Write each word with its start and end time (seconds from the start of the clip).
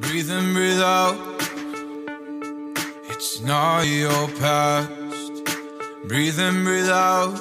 Breathe 0.00 0.30
in, 0.30 0.54
breathe 0.54 0.80
out. 0.80 1.16
It's 3.10 3.42
not 3.42 3.82
your 3.82 4.28
past. 4.40 4.88
Breathe 6.08 6.38
in, 6.38 6.64
breathe 6.64 6.88
out. 6.88 7.36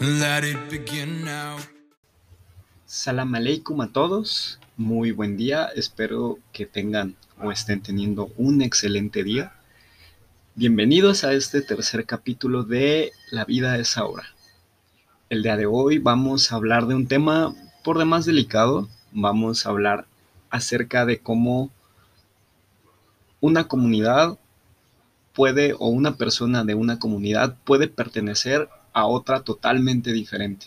Let 0.00 0.42
it 0.42 0.58
begin 0.68 1.24
now. 1.24 1.56
Salam 2.86 3.34
aleikum 3.34 3.80
a 3.80 3.92
todos, 3.92 4.58
muy 4.76 5.12
buen 5.12 5.36
día, 5.36 5.70
espero 5.76 6.40
que 6.52 6.66
tengan 6.66 7.14
o 7.40 7.52
estén 7.52 7.80
teniendo 7.80 8.32
un 8.36 8.62
excelente 8.62 9.22
día. 9.22 9.52
Bienvenidos 10.56 11.22
a 11.22 11.32
este 11.32 11.62
tercer 11.62 12.06
capítulo 12.06 12.64
de 12.64 13.12
La 13.30 13.44
vida 13.44 13.78
es 13.78 13.96
ahora. 13.96 14.24
El 15.30 15.44
día 15.44 15.56
de 15.56 15.66
hoy 15.66 15.98
vamos 15.98 16.50
a 16.50 16.56
hablar 16.56 16.86
de 16.86 16.96
un 16.96 17.06
tema 17.06 17.54
por 17.84 17.98
demás 17.98 18.24
delicado, 18.24 18.88
vamos 19.12 19.64
a 19.64 19.68
hablar 19.70 20.06
acerca 20.50 21.06
de 21.06 21.18
cómo 21.18 21.70
una 23.44 23.68
comunidad 23.68 24.38
puede 25.34 25.74
o 25.74 25.88
una 25.88 26.16
persona 26.16 26.64
de 26.64 26.74
una 26.74 26.98
comunidad 26.98 27.58
puede 27.64 27.88
pertenecer 27.88 28.70
a 28.94 29.04
otra 29.06 29.40
totalmente 29.42 30.12
diferente. 30.12 30.64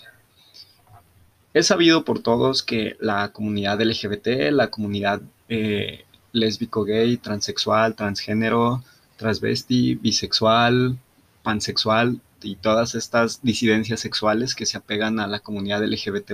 Es 1.55 1.65
sabido 1.65 2.05
por 2.05 2.19
todos 2.19 2.61
que 2.61 2.95
la 2.99 3.29
comunidad 3.29 3.81
LGBT, 3.81 4.51
la 4.51 4.69
comunidad 4.69 5.21
eh, 5.49 6.05
lésbico, 6.33 6.83
gay, 6.83 7.17
transexual, 7.17 7.95
transgénero, 7.95 8.83
transvesti, 9.15 9.95
bisexual, 9.95 10.99
pansexual 11.41 12.21
y 12.43 12.57
todas 12.57 12.93
estas 12.93 13.41
disidencias 13.41 14.01
sexuales 14.01 14.53
que 14.53 14.67
se 14.67 14.77
apegan 14.77 15.19
a 15.19 15.25
la 15.25 15.39
comunidad 15.39 15.83
LGBT 15.83 16.33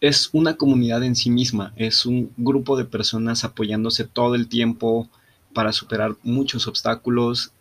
es 0.00 0.30
una 0.32 0.56
comunidad 0.56 1.04
en 1.04 1.14
sí 1.14 1.30
misma, 1.30 1.72
es 1.76 2.06
un 2.06 2.32
grupo 2.36 2.76
de 2.76 2.86
personas 2.86 3.44
apoyándose 3.44 4.04
todo 4.04 4.34
el 4.34 4.48
tiempo 4.48 5.08
para 5.52 5.72
superar 5.72 6.16
muchos 6.22 6.66
obstáculos, 6.66 7.52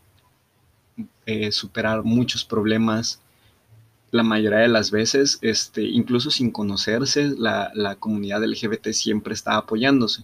eh, 1.25 1.51
superar 1.51 2.03
muchos 2.03 2.45
problemas. 2.45 3.21
La 4.11 4.23
mayoría 4.23 4.59
de 4.59 4.69
las 4.69 4.89
veces, 4.89 5.37
este, 5.41 5.83
incluso 5.83 6.31
sin 6.31 6.51
conocerse, 6.51 7.33
la, 7.37 7.71
la 7.75 7.95
comunidad 7.95 8.43
LGBT 8.43 8.89
siempre 8.91 9.33
está 9.33 9.57
apoyándose. 9.57 10.23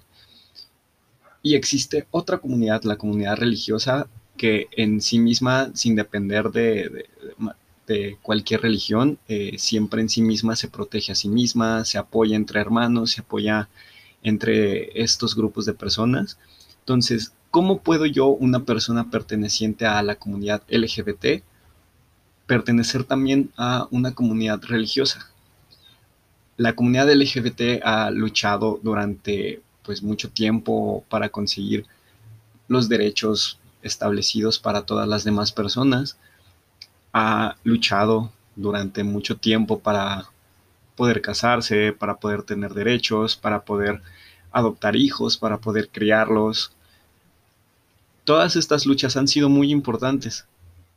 Y 1.44 1.56
existe 1.56 2.08
otra 2.12 2.40
comunidad, 2.40 2.84
la 2.84 2.98
comunidad 2.98 3.38
religiosa, 3.38 4.08
que 4.38 4.68
en 4.72 5.02
sí 5.02 5.20
misma, 5.20 5.70
sin 5.76 5.96
depender 5.96 6.50
de, 6.50 6.90
de 6.90 7.10
cualquier 8.22 8.62
religión, 8.62 9.20
eh, 9.28 9.56
siempre 9.58 10.02
en 10.02 10.10
sí 10.10 10.22
misma 10.22 10.56
se 10.56 10.68
protege 10.68 11.12
a 11.12 11.16
sí 11.16 11.30
misma, 11.30 11.86
se 11.86 11.98
apoya 11.98 12.36
entre 12.36 12.60
hermanos, 12.60 13.12
se 13.12 13.22
apoya 13.22 13.70
entre 14.24 15.02
estos 15.02 15.36
grupos 15.36 15.66
de 15.66 15.74
personas. 15.74 16.38
Entonces, 16.80 17.34
¿cómo 17.52 17.80
puedo 17.82 18.06
yo, 18.06 18.28
una 18.28 18.64
persona 18.64 19.10
perteneciente 19.12 19.86
a 19.86 20.02
la 20.02 20.16
comunidad 20.16 20.64
LGBT, 20.68 21.44
pertenecer 22.48 23.04
también 23.04 23.52
a 23.58 23.88
una 23.92 24.14
comunidad 24.14 24.62
religiosa? 24.64 25.30
La 26.58 26.74
comunidad 26.74 27.12
LGBT 27.12 27.84
ha 27.84 28.10
luchado 28.12 28.80
durante 28.82 29.62
pues 29.84 30.02
mucho 30.02 30.30
tiempo 30.30 31.04
para 31.10 31.30
conseguir 31.30 31.86
los 32.68 32.90
derechos 32.90 33.60
establecidos 33.84 34.58
para 34.58 34.82
todas 34.82 35.08
las 35.08 35.24
demás 35.24 35.52
personas 35.52 36.18
ha 37.18 37.56
luchado 37.64 38.30
durante 38.58 39.06
mucho 39.06 39.38
tiempo 39.38 39.80
para 39.80 40.26
poder 40.98 41.22
casarse, 41.22 41.94
para 41.94 42.18
poder 42.18 42.44
tener 42.44 42.74
derechos, 42.74 43.38
para 43.38 43.64
poder 43.64 44.02
adoptar 44.52 44.98
hijos, 44.98 45.38
para 45.38 45.60
poder 45.60 45.88
criarlos. 45.88 46.74
Todas 48.26 48.58
estas 48.58 48.86
luchas 48.86 49.16
han 49.16 49.30
sido 49.30 49.48
muy 49.48 49.72
importantes, 49.72 50.46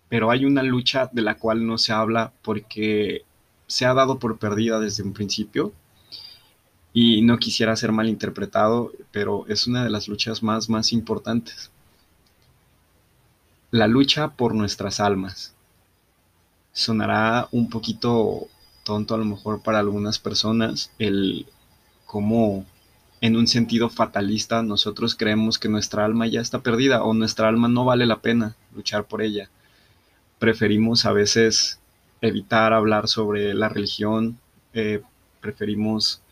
pero 0.08 0.32
hay 0.32 0.44
una 0.44 0.64
lucha 0.64 1.08
de 1.12 1.22
la 1.22 1.36
cual 1.36 1.64
no 1.64 1.78
se 1.78 1.92
habla 1.92 2.32
porque 2.42 3.24
se 3.68 3.86
ha 3.86 3.94
dado 3.94 4.18
por 4.18 4.38
perdida 4.38 4.80
desde 4.80 5.04
un 5.04 5.12
principio 5.12 5.72
y 6.92 7.22
no 7.22 7.38
quisiera 7.38 7.76
ser 7.76 7.92
malinterpretado, 7.92 8.90
pero 9.12 9.46
es 9.46 9.68
una 9.68 9.84
de 9.84 9.90
las 9.90 10.08
luchas 10.08 10.42
más, 10.42 10.68
más 10.68 10.92
importantes. 10.92 11.70
La 13.70 13.86
lucha 13.86 14.30
por 14.30 14.52
nuestras 14.56 14.98
almas 14.98 15.54
sonará 16.72 17.48
un 17.50 17.68
poquito 17.68 18.48
tonto 18.84 19.14
a 19.14 19.18
lo 19.18 19.24
mejor 19.24 19.62
para 19.62 19.78
algunas 19.78 20.18
personas 20.18 20.90
el 20.98 21.46
cómo 22.06 22.64
en 23.20 23.36
un 23.36 23.46
sentido 23.46 23.90
fatalista 23.90 24.62
nosotros 24.62 25.14
creemos 25.14 25.58
que 25.58 25.68
nuestra 25.68 26.04
alma 26.04 26.26
ya 26.26 26.40
está 26.40 26.60
perdida 26.60 27.02
o 27.02 27.14
nuestra 27.14 27.48
alma 27.48 27.68
no 27.68 27.84
vale 27.84 28.06
la 28.06 28.20
pena 28.20 28.56
luchar 28.74 29.04
por 29.04 29.22
ella. 29.22 29.50
Preferimos 30.38 31.04
a 31.04 31.12
veces 31.12 31.80
evitar 32.20 32.72
hablar 32.72 33.08
sobre 33.08 33.54
la 33.54 33.68
religión, 33.68 34.38
eh, 34.72 35.02
preferimos 35.40 36.22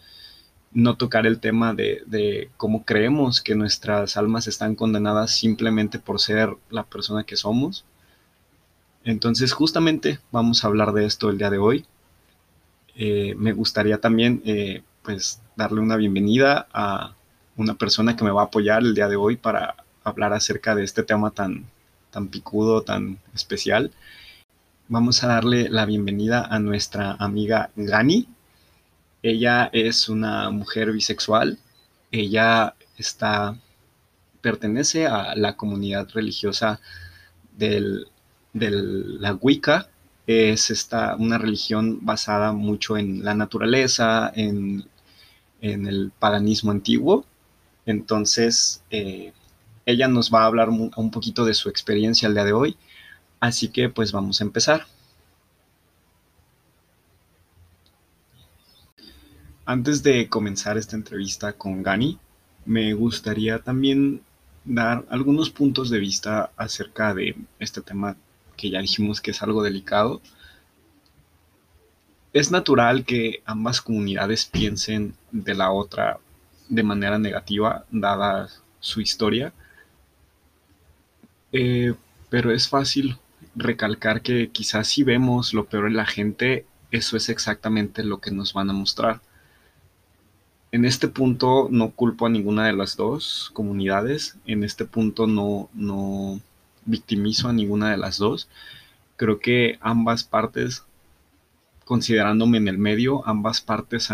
no 0.72 0.96
tocar 0.96 1.26
el 1.26 1.40
tema 1.40 1.74
de, 1.74 2.02
de, 2.06 2.50
cómo 2.56 2.84
creemos 2.84 3.40
que 3.40 3.54
nuestras 3.54 4.16
almas 4.16 4.46
están 4.46 4.74
condenadas 4.74 5.36
simplemente 5.36 5.98
por 5.98 6.20
ser 6.20 6.56
la 6.70 6.84
persona 6.84 7.24
que 7.24 7.36
somos 7.36 7.84
entonces, 9.06 9.52
justamente 9.52 10.18
vamos 10.32 10.64
a 10.64 10.66
hablar 10.66 10.92
de 10.92 11.06
esto 11.06 11.30
el 11.30 11.38
día 11.38 11.48
de 11.48 11.58
hoy. 11.58 11.86
Eh, 12.96 13.36
me 13.38 13.52
gustaría 13.52 14.00
también, 14.00 14.42
eh, 14.44 14.82
pues, 15.04 15.40
darle 15.54 15.80
una 15.80 15.96
bienvenida 15.96 16.66
a 16.72 17.14
una 17.56 17.74
persona 17.74 18.16
que 18.16 18.24
me 18.24 18.32
va 18.32 18.42
a 18.42 18.46
apoyar 18.46 18.82
el 18.82 18.96
día 18.96 19.06
de 19.06 19.14
hoy 19.14 19.36
para 19.36 19.76
hablar 20.02 20.32
acerca 20.32 20.74
de 20.74 20.82
este 20.82 21.04
tema 21.04 21.30
tan, 21.30 21.66
tan 22.10 22.26
picudo, 22.26 22.82
tan 22.82 23.20
especial. 23.32 23.92
Vamos 24.88 25.22
a 25.22 25.28
darle 25.28 25.68
la 25.68 25.86
bienvenida 25.86 26.44
a 26.44 26.58
nuestra 26.58 27.12
amiga 27.12 27.70
Gani. 27.76 28.26
Ella 29.22 29.70
es 29.72 30.08
una 30.08 30.50
mujer 30.50 30.90
bisexual. 30.90 31.60
Ella 32.10 32.74
está, 32.98 33.56
pertenece 34.40 35.06
a 35.06 35.36
la 35.36 35.56
comunidad 35.56 36.08
religiosa 36.12 36.80
del 37.56 38.08
de 38.58 38.70
la 38.70 39.34
Wicca 39.34 39.88
es 40.26 40.70
esta, 40.70 41.14
una 41.16 41.38
religión 41.38 42.04
basada 42.04 42.52
mucho 42.52 42.96
en 42.96 43.24
la 43.24 43.34
naturaleza, 43.34 44.32
en, 44.34 44.88
el 45.60 46.12
paganismo 46.18 46.70
antiguo. 46.70 47.24
Entonces, 47.86 48.82
eh, 48.90 49.32
ella 49.84 50.08
nos 50.08 50.32
va 50.32 50.42
a 50.42 50.46
hablar 50.46 50.68
un 50.70 51.10
poquito 51.10 51.44
de 51.44 51.54
su 51.54 51.68
experiencia 51.68 52.28
el 52.28 52.34
día 52.34 52.44
de 52.44 52.52
hoy. 52.52 52.76
Así 53.40 53.68
que 53.68 53.88
pues 53.88 54.12
vamos 54.12 54.40
a 54.40 54.44
empezar. 54.44 54.86
Antes 59.64 60.02
de 60.02 60.28
comenzar 60.28 60.78
esta 60.78 60.96
entrevista 60.96 61.52
con 61.52 61.82
Gani, 61.82 62.18
me 62.64 62.94
gustaría 62.94 63.58
también 63.58 64.22
dar 64.64 65.04
algunos 65.10 65.50
puntos 65.50 65.90
de 65.90 65.98
vista 65.98 66.52
acerca 66.56 67.14
de 67.14 67.36
este 67.58 67.80
tema 67.80 68.16
que 68.56 68.70
ya 68.70 68.80
dijimos 68.80 69.20
que 69.20 69.30
es 69.32 69.42
algo 69.42 69.62
delicado, 69.62 70.20
es 72.32 72.50
natural 72.50 73.04
que 73.04 73.42
ambas 73.46 73.80
comunidades 73.80 74.44
piensen 74.44 75.14
de 75.32 75.54
la 75.54 75.70
otra 75.70 76.18
de 76.68 76.82
manera 76.82 77.18
negativa, 77.18 77.86
dada 77.90 78.48
su 78.80 79.00
historia. 79.00 79.52
Eh, 81.52 81.94
pero 82.28 82.52
es 82.52 82.68
fácil 82.68 83.16
recalcar 83.54 84.20
que 84.20 84.50
quizás 84.50 84.88
si 84.88 85.02
vemos 85.02 85.54
lo 85.54 85.64
peor 85.64 85.86
en 85.86 85.96
la 85.96 86.06
gente, 86.06 86.66
eso 86.90 87.16
es 87.16 87.28
exactamente 87.30 88.04
lo 88.04 88.20
que 88.20 88.30
nos 88.30 88.52
van 88.52 88.68
a 88.70 88.74
mostrar. 88.74 89.20
En 90.72 90.84
este 90.84 91.08
punto 91.08 91.68
no 91.70 91.92
culpo 91.92 92.26
a 92.26 92.28
ninguna 92.28 92.66
de 92.66 92.74
las 92.74 92.96
dos 92.96 93.50
comunidades, 93.54 94.36
en 94.46 94.62
este 94.62 94.84
punto 94.84 95.26
no, 95.26 95.70
no, 95.72 96.40
victimizo 96.86 97.48
a 97.48 97.52
ninguna 97.52 97.90
de 97.90 97.98
las 97.98 98.18
dos. 98.18 98.48
Creo 99.16 99.38
que 99.38 99.78
ambas 99.80 100.24
partes, 100.24 100.84
considerándome 101.84 102.58
en 102.58 102.68
el 102.68 102.78
medio, 102.78 103.26
ambas 103.26 103.60
partes 103.60 104.04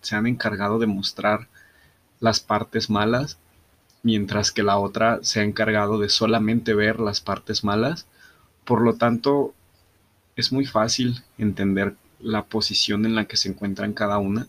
se 0.00 0.16
han 0.16 0.26
encargado 0.26 0.78
de 0.78 0.86
mostrar 0.86 1.48
las 2.20 2.40
partes 2.40 2.90
malas, 2.90 3.38
mientras 4.02 4.52
que 4.52 4.62
la 4.62 4.78
otra 4.78 5.20
se 5.22 5.40
ha 5.40 5.44
encargado 5.44 5.98
de 5.98 6.08
solamente 6.08 6.74
ver 6.74 7.00
las 7.00 7.20
partes 7.20 7.64
malas. 7.64 8.06
Por 8.64 8.80
lo 8.80 8.94
tanto, 8.94 9.54
es 10.36 10.52
muy 10.52 10.64
fácil 10.64 11.22
entender 11.38 11.96
la 12.20 12.44
posición 12.44 13.06
en 13.06 13.14
la 13.14 13.24
que 13.24 13.36
se 13.36 13.48
encuentran 13.48 13.92
cada 13.92 14.18
una, 14.18 14.46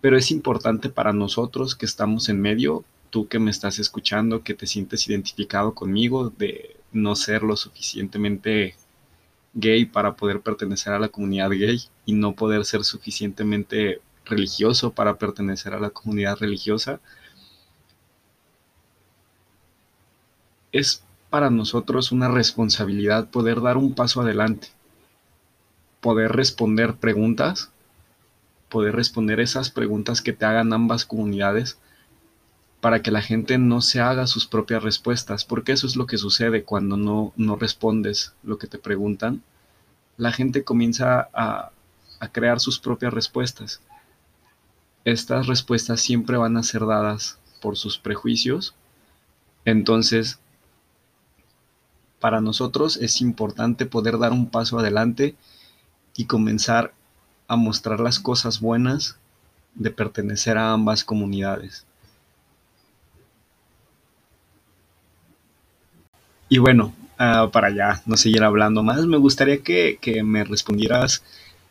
pero 0.00 0.18
es 0.18 0.30
importante 0.30 0.90
para 0.90 1.12
nosotros 1.12 1.74
que 1.74 1.86
estamos 1.86 2.28
en 2.28 2.40
medio, 2.40 2.84
tú 3.10 3.28
que 3.28 3.38
me 3.38 3.50
estás 3.50 3.78
escuchando, 3.78 4.42
que 4.42 4.54
te 4.54 4.66
sientes 4.66 5.08
identificado 5.08 5.74
conmigo, 5.74 6.30
de 6.36 6.76
no 6.96 7.16
ser 7.16 7.42
lo 7.42 7.56
suficientemente 7.56 8.74
gay 9.54 9.86
para 9.86 10.16
poder 10.16 10.40
pertenecer 10.40 10.92
a 10.92 10.98
la 10.98 11.08
comunidad 11.08 11.50
gay 11.50 11.80
y 12.04 12.12
no 12.12 12.34
poder 12.34 12.64
ser 12.64 12.84
suficientemente 12.84 14.00
religioso 14.24 14.92
para 14.92 15.16
pertenecer 15.16 15.72
a 15.72 15.80
la 15.80 15.90
comunidad 15.90 16.36
religiosa. 16.38 17.00
Es 20.72 21.02
para 21.30 21.50
nosotros 21.50 22.12
una 22.12 22.28
responsabilidad 22.28 23.30
poder 23.30 23.60
dar 23.60 23.76
un 23.76 23.94
paso 23.94 24.20
adelante, 24.20 24.68
poder 26.00 26.32
responder 26.32 26.96
preguntas, 26.96 27.70
poder 28.68 28.94
responder 28.94 29.40
esas 29.40 29.70
preguntas 29.70 30.20
que 30.20 30.32
te 30.32 30.44
hagan 30.44 30.72
ambas 30.72 31.04
comunidades 31.06 31.78
para 32.80 33.02
que 33.02 33.10
la 33.10 33.22
gente 33.22 33.58
no 33.58 33.80
se 33.80 34.00
haga 34.00 34.26
sus 34.26 34.46
propias 34.46 34.82
respuestas, 34.82 35.44
porque 35.44 35.72
eso 35.72 35.86
es 35.86 35.96
lo 35.96 36.06
que 36.06 36.18
sucede 36.18 36.64
cuando 36.64 36.96
no, 36.96 37.32
no 37.36 37.56
respondes 37.56 38.34
lo 38.42 38.58
que 38.58 38.66
te 38.66 38.78
preguntan. 38.78 39.42
La 40.16 40.32
gente 40.32 40.64
comienza 40.64 41.28
a, 41.32 41.70
a 42.20 42.28
crear 42.28 42.60
sus 42.60 42.78
propias 42.78 43.12
respuestas. 43.12 43.80
Estas 45.04 45.46
respuestas 45.46 46.00
siempre 46.00 46.36
van 46.36 46.56
a 46.56 46.62
ser 46.62 46.86
dadas 46.86 47.38
por 47.60 47.76
sus 47.76 47.98
prejuicios. 47.98 48.74
Entonces, 49.64 50.38
para 52.20 52.40
nosotros 52.40 52.96
es 52.96 53.20
importante 53.20 53.86
poder 53.86 54.18
dar 54.18 54.32
un 54.32 54.48
paso 54.48 54.78
adelante 54.78 55.36
y 56.16 56.24
comenzar 56.24 56.92
a 57.48 57.56
mostrar 57.56 58.00
las 58.00 58.18
cosas 58.18 58.60
buenas 58.60 59.16
de 59.74 59.90
pertenecer 59.90 60.58
a 60.58 60.72
ambas 60.72 61.04
comunidades. 61.04 61.84
Y 66.48 66.58
bueno, 66.58 66.94
uh, 67.18 67.50
para 67.50 67.70
ya 67.70 68.02
no 68.06 68.16
seguir 68.16 68.44
hablando 68.44 68.82
más, 68.82 69.04
me 69.06 69.16
gustaría 69.16 69.62
que, 69.62 69.98
que 70.00 70.22
me 70.22 70.44
respondieras, 70.44 71.22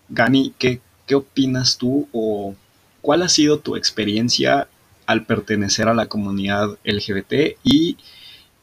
Gani, 0.10 0.54
¿qué, 0.57 0.81
¿qué 1.07 1.16
opinas 1.16 1.77
tú 1.77 2.07
o 2.12 2.56
cuál 3.01 3.22
ha 3.22 3.30
sido 3.30 3.60
tu 3.60 3.75
experiencia 3.75 4.68
al 5.06 5.25
pertenecer 5.25 5.88
a 5.88 5.94
la 5.94 6.07
comunidad 6.07 6.77
LGBT 6.83 7.57
y 7.63 7.98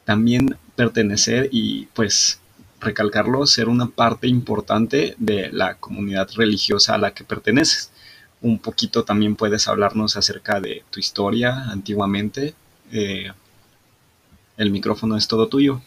también 0.05 0.57
pertenecer 0.75 1.49
y 1.53 1.87
pues 1.95 2.41
recalcarlo, 2.81 3.47
ser 3.47 3.69
una 3.69 3.87
parte 3.89 4.27
importante 4.27 5.15
de 5.19 5.51
la 5.53 5.77
comunidad 5.77 6.29
religiosa 6.35 6.95
a 6.95 6.99
la 6.99 7.15
que 7.15 7.25
perteneces. 7.25 7.91
Un 8.41 8.59
poquito 8.59 9.05
también 9.05 9.37
puedes 9.37 9.69
hablarnos 9.69 10.17
acerca 10.17 10.61
de 10.61 10.83
tu 10.91 10.99
historia 10.99 11.71
antiguamente. 11.71 12.55
Eh, 12.91 13.31
el 14.57 14.71
micrófono 14.71 15.17
es 15.17 15.29
todo 15.29 15.47
tuyo. 15.47 15.81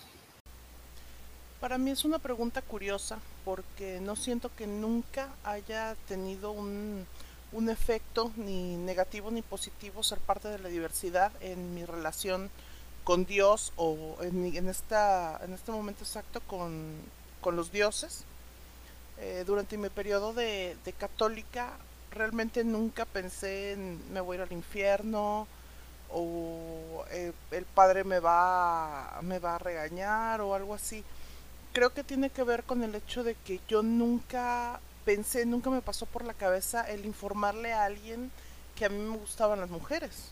Para 1.65 1.79
mí 1.79 1.89
es 1.89 2.05
una 2.05 2.19
pregunta 2.19 2.61
curiosa 2.61 3.17
porque 3.43 3.99
no 3.99 4.15
siento 4.15 4.51
que 4.55 4.67
nunca 4.67 5.29
haya 5.43 5.95
tenido 6.07 6.51
un, 6.51 7.07
un 7.53 7.69
efecto 7.69 8.31
ni 8.35 8.75
negativo 8.75 9.31
ni 9.31 9.41
positivo 9.41 10.03
ser 10.03 10.19
parte 10.19 10.47
de 10.47 10.59
la 10.59 10.69
diversidad 10.69 11.31
en 11.41 11.73
mi 11.73 11.83
relación 11.83 12.51
con 13.03 13.25
Dios 13.25 13.73
o 13.77 14.15
en, 14.21 14.55
en, 14.55 14.69
esta, 14.69 15.39
en 15.43 15.53
este 15.53 15.71
momento 15.71 16.03
exacto 16.03 16.39
con, 16.41 16.97
con 17.41 17.55
los 17.55 17.71
dioses. 17.71 18.25
Eh, 19.17 19.43
durante 19.47 19.75
mi 19.79 19.89
periodo 19.89 20.33
de, 20.33 20.77
de, 20.85 20.93
católica 20.93 21.71
realmente 22.11 22.63
nunca 22.63 23.05
pensé 23.05 23.71
en 23.71 24.13
me 24.13 24.21
voy 24.21 24.35
a 24.35 24.41
ir 24.41 24.43
al 24.43 24.53
infierno 24.53 25.47
o 26.11 27.05
eh, 27.09 27.33
el 27.49 27.65
padre 27.65 28.03
me 28.03 28.19
va, 28.19 29.17
me 29.23 29.39
va 29.39 29.55
a 29.55 29.57
regañar 29.57 30.41
o 30.41 30.53
algo 30.53 30.75
así 30.75 31.03
creo 31.75 31.93
que 31.93 32.05
tiene 32.05 32.29
que 32.29 32.43
ver 32.43 32.63
con 32.63 32.83
el 32.83 32.95
hecho 32.95 33.25
de 33.25 33.35
que 33.35 33.59
yo 33.67 33.83
nunca 33.83 34.79
pensé, 35.03 35.45
nunca 35.45 35.69
me 35.69 35.81
pasó 35.81 36.05
por 36.05 36.23
la 36.23 36.33
cabeza 36.33 36.89
el 36.89 37.05
informarle 37.05 37.73
a 37.73 37.83
alguien 37.83 38.31
que 38.77 38.85
a 38.85 38.89
mí 38.89 38.97
me 38.97 39.17
gustaban 39.17 39.59
las 39.59 39.69
mujeres. 39.69 40.31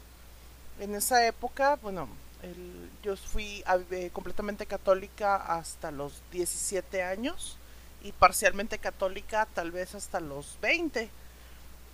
En 0.80 0.96
esa 0.96 1.28
época, 1.28 1.78
bueno, 1.82 2.08
el, 2.44 2.90
yo 3.04 3.18
fui 3.18 3.62
eh, 3.92 4.10
completamente 4.14 4.66
católica 4.66 5.36
hasta 5.36 5.92
los 5.92 6.22
17 6.32 7.04
años 7.04 7.58
y 8.04 8.14
parcialmente 8.14 8.78
católica 8.78 9.46
tal 9.54 9.72
vez 9.72 9.96
hasta 9.96 10.22
los 10.22 10.58
20. 10.62 11.10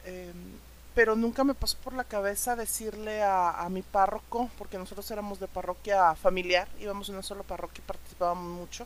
Eh, 0.06 0.32
pero 0.94 1.16
nunca 1.16 1.44
me 1.44 1.56
pasó 1.56 1.76
por 1.80 1.94
la 1.94 2.04
cabeza 2.04 2.56
decirle 2.56 3.24
a, 3.24 3.50
a, 3.60 3.70
mi 3.70 3.82
párroco, 3.82 4.52
porque 4.60 4.78
nosotros 4.78 5.10
éramos 5.10 5.40
de 5.40 5.48
parroquia 5.48 6.14
familiar, 6.14 6.68
íbamos 6.80 7.10
en 7.10 7.16
una 7.16 7.24
sola 7.24 7.42
parroquia 7.42 7.84
y 7.84 7.88
participábamos 7.88 8.44
mucho 8.44 8.86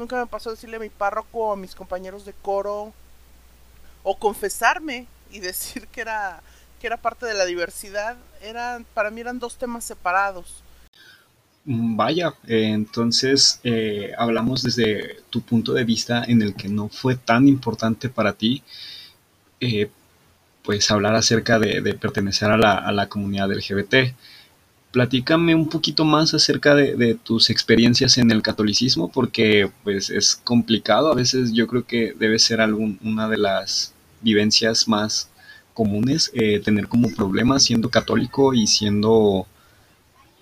Nunca 0.00 0.16
me 0.16 0.26
pasó 0.26 0.48
decirle 0.50 0.76
a 0.76 0.80
mi 0.80 0.88
párroco 0.88 1.38
o 1.40 1.52
a 1.52 1.56
mis 1.56 1.74
compañeros 1.74 2.24
de 2.24 2.32
coro 2.32 2.94
o 4.02 4.18
confesarme 4.18 5.06
y 5.30 5.40
decir 5.40 5.86
que 5.88 6.00
era 6.00 6.40
que 6.80 6.86
era 6.86 6.96
parte 6.96 7.26
de 7.26 7.34
la 7.34 7.44
diversidad. 7.44 8.16
Eran, 8.40 8.86
para 8.94 9.10
mí 9.10 9.20
eran 9.20 9.38
dos 9.38 9.58
temas 9.58 9.84
separados. 9.84 10.64
Mm, 11.66 11.96
vaya, 11.96 12.32
eh, 12.46 12.70
entonces 12.72 13.60
eh, 13.62 14.12
hablamos 14.16 14.62
desde 14.62 15.18
tu 15.28 15.42
punto 15.42 15.74
de 15.74 15.84
vista 15.84 16.24
en 16.24 16.40
el 16.40 16.54
que 16.54 16.68
no 16.68 16.88
fue 16.88 17.16
tan 17.16 17.46
importante 17.46 18.08
para 18.08 18.32
ti, 18.32 18.62
eh, 19.60 19.90
pues 20.62 20.90
hablar 20.90 21.14
acerca 21.14 21.58
de, 21.58 21.82
pertenecer 22.00 22.50
a 22.50 22.56
la, 22.56 22.72
a 22.72 22.90
la, 22.92 23.10
comunidad 23.10 23.52
LGBT 23.52 24.14
platícame 24.92 25.54
un 25.54 25.68
poquito 25.68 26.04
más 26.04 26.34
acerca 26.34 26.74
de, 26.74 27.14
tus 27.14 27.50
experiencias 27.50 28.18
en 28.18 28.30
el 28.30 28.42
catolicismo, 28.42 29.10
porque 29.10 29.70
pues 29.84 30.10
es 30.10 30.36
complicado, 30.36 31.10
a 31.10 31.14
veces 31.14 31.52
yo 31.52 31.66
creo 31.66 31.86
que 31.86 32.14
debe 32.18 32.38
ser 32.38 32.60
algún, 32.60 32.98
una 33.02 33.28
de 33.28 33.38
las 33.38 33.94
vivencias 34.20 34.88
más 34.88 35.30
comunes, 35.74 36.30
eh, 36.34 36.60
tener 36.60 36.88
como 36.88 37.08
problema 37.14 37.58
siendo 37.60 37.88
católico 37.88 38.52
y 38.52 38.66
siendo 38.66 39.46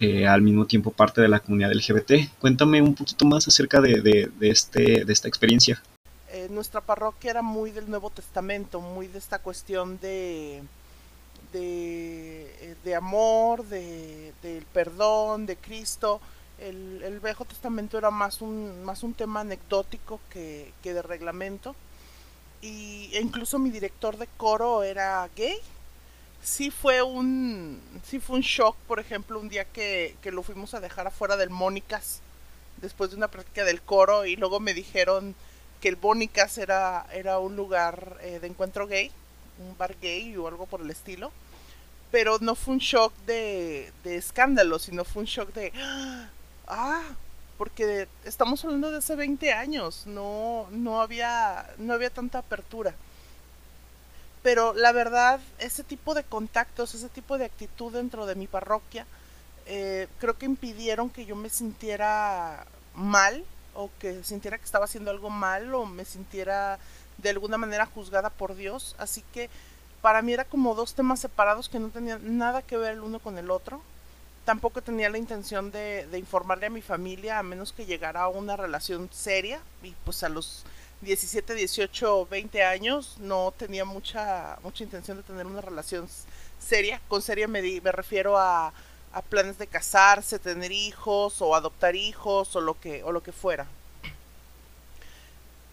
eh, 0.01 0.27
al 0.27 0.43
mismo 0.43 0.67
tiempo 0.67 0.91
parte 0.91 1.21
de 1.21 1.29
la 1.29 1.41
comunidad 1.41 1.73
LGBT. 1.73 2.39
Cuéntame 2.41 2.81
un 2.81 2.95
poquito 2.95 3.25
más 3.27 3.47
acerca 3.47 3.81
de 3.81 4.31
este, 4.41 5.05
de 5.05 5.13
esta 5.13 5.29
experiencia. 5.29 5.83
Eh, 6.31 6.49
nuestra 6.51 6.83
parroquia 6.83 7.31
era 7.31 7.43
muy 7.43 7.71
del 7.71 7.89
Nuevo 7.89 8.11
Testamento, 8.11 8.81
muy 8.81 9.07
de 9.07 9.19
esta 9.19 9.39
cuestión 9.39 9.99
de 10.01 10.63
de, 11.53 12.43
eh, 12.61 12.77
de 12.85 12.95
amor, 12.95 13.65
de, 13.65 14.33
del 14.43 14.65
perdón, 14.67 15.47
de 15.47 15.57
Cristo. 15.57 16.21
El, 16.59 17.03
el, 17.03 17.21
Viejo 17.21 17.45
Testamento 17.45 17.99
era 17.99 18.11
más 18.11 18.41
un, 18.41 18.85
más 18.85 19.03
un 19.03 19.15
tema 19.15 19.41
anecdótico 19.41 20.21
que, 20.31 20.73
que 20.83 20.95
de 20.95 21.03
reglamento. 21.03 21.75
Y, 22.61 23.11
e 23.13 23.21
incluso 23.21 23.59
mi 23.59 23.71
director 23.71 24.17
de 24.17 24.27
coro 24.37 24.83
era 24.83 25.29
gay. 25.37 25.59
Sí 26.43 26.71
fue 26.71 27.03
un, 27.03 27.81
sí 28.05 28.21
fue 28.21 28.37
un 28.37 28.43
shock, 28.43 28.77
por 28.87 29.01
ejemplo, 29.01 29.41
un 29.41 29.49
día 29.49 29.65
que, 29.65 30.17
que 30.23 30.31
lo 30.31 30.43
fuimos 30.43 30.75
a 30.75 30.81
dejar 30.81 31.07
afuera 31.07 31.37
del 31.37 31.51
Mónicas 31.51 32.21
después 32.81 33.11
de 33.11 33.17
una 33.17 33.29
práctica 33.29 33.65
del 33.65 33.83
coro 33.83 34.25
y 34.25 34.37
luego 34.37 34.61
me 34.61 34.75
dijeron 34.75 35.35
que 35.81 35.89
el 35.89 35.97
Mónicas 36.01 36.59
era, 36.59 37.07
era 37.13 37.39
un 37.39 37.57
lugar 37.57 38.19
eh, 38.23 38.39
de 38.41 38.47
encuentro 38.47 38.87
gay 38.87 39.11
un 39.59 39.77
bar 39.77 39.97
gay 40.01 40.37
o 40.37 40.49
algo 40.49 40.67
por 40.67 40.81
el 40.81 40.91
estilo. 40.91 41.33
Pero 42.11 42.39
no 42.41 42.55
fue 42.55 42.75
un 42.75 42.81
shock 42.81 43.13
de, 43.27 43.93
de 44.05 44.17
escándalo, 44.17 44.79
sino 44.79 45.05
fue 45.05 45.23
un 45.23 45.27
shock 45.27 45.53
de... 45.53 45.73
Ah, 46.67 47.03
porque 47.59 48.09
estamos 48.25 48.65
hablando 48.65 48.91
de 48.91 48.99
hace 48.99 49.17
20 49.17 49.53
años, 49.53 50.07
no, 50.07 50.69
no, 50.71 51.03
había, 51.03 51.69
no 51.79 51.93
había 51.93 52.09
tanta 52.09 52.39
apertura. 52.39 52.95
Pero 54.43 54.73
la 54.73 54.93
verdad, 54.93 55.41
ese 55.59 55.83
tipo 55.83 56.15
de 56.15 56.23
contactos, 56.23 56.95
ese 56.95 57.09
tipo 57.09 57.37
de 57.37 57.47
actitud 57.47 57.93
dentro 57.93 58.27
de 58.27 58.37
mi 58.37 58.47
parroquia, 58.47 59.07
eh, 59.67 60.07
creo 60.21 60.39
que 60.39 60.47
impidieron 60.47 61.11
que 61.11 61.27
yo 61.27 61.35
me 61.37 61.51
sintiera 61.51 62.65
mal 62.95 63.45
o 63.75 63.91
que 63.99 64.23
sintiera 64.25 64.57
que 64.57 64.65
estaba 64.65 64.85
haciendo 64.85 65.11
algo 65.11 65.29
mal 65.29 65.75
o 65.75 65.85
me 65.85 66.05
sintiera 66.05 66.79
de 67.19 67.31
alguna 67.31 67.59
manera 67.59 67.87
juzgada 67.87 68.31
por 68.31 68.55
Dios, 68.55 68.97
así 68.99 69.23
que 69.33 69.51
para 70.01 70.23
mí 70.23 70.33
era 70.33 70.45
como 70.45 70.75
dos 70.75 70.95
temas 70.95 71.21
separados 71.21 71.69
que 71.69 71.81
no 71.81 71.89
tenían 71.89 72.39
nada 72.39 72.63
que 72.63 72.77
ver 72.77 72.95
el 72.95 73.01
uno 73.01 73.19
con 73.19 73.37
el 73.39 73.51
otro. 73.51 73.83
Tampoco 74.45 74.81
tenía 74.81 75.11
la 75.11 75.19
intención 75.19 75.71
de, 75.71 76.09
informarle 76.17 76.67
a 76.67 76.71
mi 76.71 76.81
familia 76.81 77.39
a 77.39 77.43
menos 77.43 77.73
que 77.73 77.85
llegara 77.85 78.23
a 78.23 78.29
una 78.29 78.57
relación 78.57 79.11
seria 79.13 79.61
y 79.83 79.91
pues 80.05 80.23
a 80.23 80.29
los 80.29 80.65
17, 81.03 81.55
18, 81.55 82.27
20 82.27 82.65
años 82.65 83.17
no 83.19 83.53
tenía 83.57 83.85
mucha, 83.85 84.59
mucha 84.63 84.85
intención 84.85 85.19
de 85.19 85.23
tener 85.23 85.47
una 85.47 85.61
relación 85.61 86.09
seria. 86.59 87.01
Con 87.09 87.21
seria 87.21 87.47
me, 87.49 87.61
di, 87.61 87.81
me 87.81 87.93
refiero 87.93 88.39
a, 88.39 88.73
a 89.13 89.23
planes 89.23 89.59
de 89.59 89.67
casarse, 89.67 90.39
tener 90.39 90.73
hijos 90.73 91.43
o 91.43 91.55
adoptar 91.55 91.97
hijos 91.97 92.55
o 92.57 92.61
lo 92.61 92.79
que, 92.81 93.03
o 93.05 93.13
lo 93.13 93.23
que 93.23 93.33
fuera. 93.33 93.67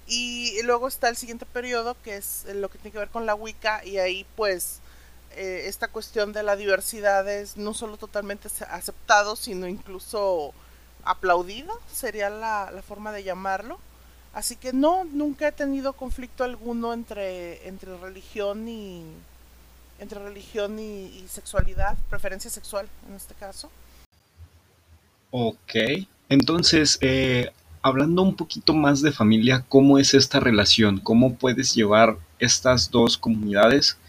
Y 0.07 0.61
luego 0.63 0.87
está 0.87 1.09
el 1.09 1.15
siguiente 1.15 1.45
periodo, 1.45 1.95
que 2.03 2.17
es 2.17 2.45
lo 2.53 2.69
que 2.69 2.77
tiene 2.77 2.91
que 2.91 2.99
ver 2.99 3.09
con 3.09 3.25
la 3.25 3.35
Wicca, 3.35 3.83
y 3.83 3.97
ahí 3.97 4.25
pues 4.35 4.79
eh, 5.35 5.63
esta 5.65 5.87
cuestión 5.87 6.31
de 6.31 6.43
la 6.43 6.55
diversidad 6.55 7.27
es 7.27 7.57
no 7.57 7.73
solo 7.73 7.97
totalmente 7.97 8.47
aceptado, 8.69 9.35
sino 9.35 9.67
incluso 9.67 10.53
aplaudido, 11.03 11.79
sería 11.91 12.29
la, 12.29 12.71
la, 12.71 12.81
forma 12.81 13.11
de 13.11 13.23
llamarlo. 13.23 13.79
Así 14.33 14.55
que 14.55 14.73
no, 14.73 15.05
nunca 15.05 15.47
he 15.47 15.51
tenido 15.51 15.93
conflicto 15.93 16.43
alguno 16.43 16.93
entre, 16.93 17.67
entre 17.67 17.97
religión 17.97 18.67
y 18.67 19.03
entre 19.99 20.19
religión 20.19 20.77
y, 20.77 21.05
y 21.05 21.25
sexualidad, 21.29 21.97
preferencia 22.09 22.49
sexual 22.49 22.87
en 23.07 23.15
este 23.15 23.33
caso. 23.33 23.71
Ok, 25.31 25.75
Entonces, 26.29 26.97
eh, 27.01 27.51
hablando 27.85 28.23
un 28.23 28.35
poquito 28.35 28.73
más 28.73 29.03
de 29.03 29.11
familia, 29.11 29.63
¿cómo 29.69 29.99
es 29.99 30.15
esta 30.15 30.39
relación? 30.39 30.97
¿Cómo 30.97 31.35
puedes 31.35 31.75
llevar 31.75 32.17
estas 32.39 32.89
dos 32.89 33.15
comunidades? 33.15 33.99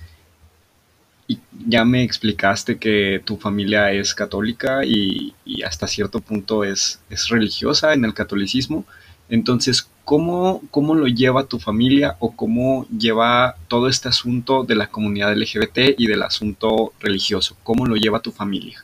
Y 1.29 1.41
ya 1.69 1.85
me 1.85 2.03
explicaste 2.03 2.79
que 2.79 3.21
tu 3.23 3.37
familia 3.37 3.93
es 3.93 4.15
católica 4.15 4.83
y, 4.83 5.35
y 5.45 5.63
hasta 5.63 5.87
cierto 5.89 6.21
punto 6.21 6.65
es, 6.65 7.03
es, 7.11 7.29
religiosa 7.29 7.93
en 7.93 8.07
el 8.07 8.15
catolicismo. 8.15 8.87
Entonces, 9.29 9.87
¿cómo, 10.07 10.63
¿cómo 10.71 10.95
lo 10.95 11.07
lleva 11.07 11.45
tu 11.45 11.59
familia 11.59 12.17
o 12.19 12.35
cómo 12.35 12.87
lleva 12.89 13.57
todo 13.69 13.89
este 13.89 14.09
asunto 14.09 14.65
de 14.65 14.77
la 14.77 14.87
comunidad 14.87 15.37
LGBT 15.37 15.99
y 15.99 16.07
del 16.07 16.23
asunto 16.23 16.95
religioso? 16.99 17.59
¿Cómo 17.63 17.85
lo 17.85 17.97
lleva 17.97 18.21
tu 18.21 18.33
familia? 18.33 18.83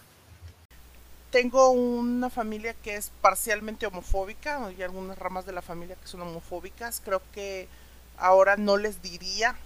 Tengo 1.33 1.71
una 1.71 2.29
familia 2.29 2.75
que 2.75 2.95
es 2.95 3.11
parcialmente 3.23 3.87
homofóbica, 3.87 4.67
hay 4.67 4.83
algunas 4.83 5.19
ramas 5.19 5.47
de 5.47 5.53
la 5.53 5.63
familia 5.63 5.97
que 5.97 6.07
son 6.07 6.21
homofóbicas. 6.21 7.01
Creo 7.03 7.23
que 7.33 7.69
ahora 8.19 8.59
no 8.59 8.77
les 8.77 9.03
diría 9.03 9.57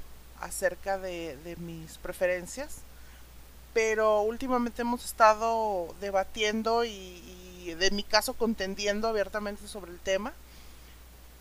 acerca 0.40 0.96
de, 0.96 1.56
mis 1.58 1.98
preferencias, 1.98 2.78
pero 3.74 4.20
últimamente 4.20 4.82
hemos 4.82 5.04
estado 5.04 5.92
debatiendo 6.00 6.84
y, 6.84 7.20
y, 7.64 7.74
de 7.74 7.90
mi 7.90 8.04
caso 8.04 8.34
contendiendo 8.34 9.08
abiertamente 9.08 9.66
sobre 9.66 9.90
el 9.90 9.98
tema. 9.98 10.32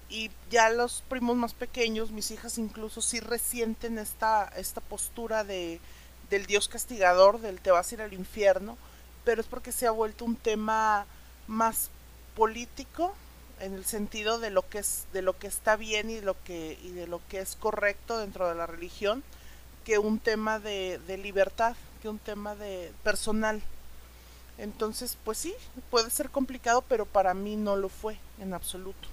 Y 0.10 0.32
ya 0.50 0.70
los 0.70 1.04
primos 1.08 1.36
más 1.36 1.54
pequeños, 1.54 2.10
mis 2.10 2.32
hijas 2.32 2.58
incluso, 2.58 3.02
sí 3.04 3.20
resienten 3.20 4.00
esta, 4.00 4.52
esta 4.58 4.82
postura 4.82 5.44
de, 5.44 5.80
del 6.32 6.48
Dios 6.48 6.68
castigador, 6.68 7.42
del 7.42 7.62
te 7.62 7.70
vas 7.70 7.92
a 7.92 7.96
ir 7.96 8.02
al 8.02 8.14
infierno 8.14 8.76
pero 9.26 9.42
es 9.42 9.48
porque 9.48 9.72
se 9.72 9.88
ha 9.88 9.92
vuelto 9.92 10.24
un 10.24 10.36
tema 10.36 11.06
más 11.48 11.90
político 12.36 13.14
en 13.60 13.74
el 13.74 13.86
sentido 13.86 14.40
de 14.40 14.52
lo 14.52 14.68
que 14.68 14.80
es 14.80 15.06
de 15.14 15.22
lo 15.22 15.38
que 15.38 15.48
está 15.48 15.76
bien 15.76 16.10
y 16.10 16.22
lo 16.22 16.36
que 16.44 16.78
y 16.84 16.90
de 16.90 17.08
lo 17.08 17.22
que 17.30 17.40
es 17.40 17.56
correcto 17.56 18.18
dentro 18.18 18.48
de 18.48 18.56
la 18.56 18.68
religión 18.68 19.24
que 19.84 19.98
un 19.98 20.20
tema 20.20 20.60
de, 20.60 21.00
libertad 21.22 21.76
que 22.02 22.10
un 22.10 22.18
tema 22.18 22.56
de 22.56 22.92
personal. 23.04 23.62
Entonces 24.58 25.18
pues 25.24 25.38
sí 25.38 25.54
puede 25.90 26.10
ser 26.10 26.30
complicado 26.30 26.84
pero 26.88 27.06
para 27.06 27.34
mí 27.34 27.56
no 27.56 27.76
lo 27.76 27.90
fue 27.90 28.18
en 28.40 28.54
absoluto. 28.54 29.10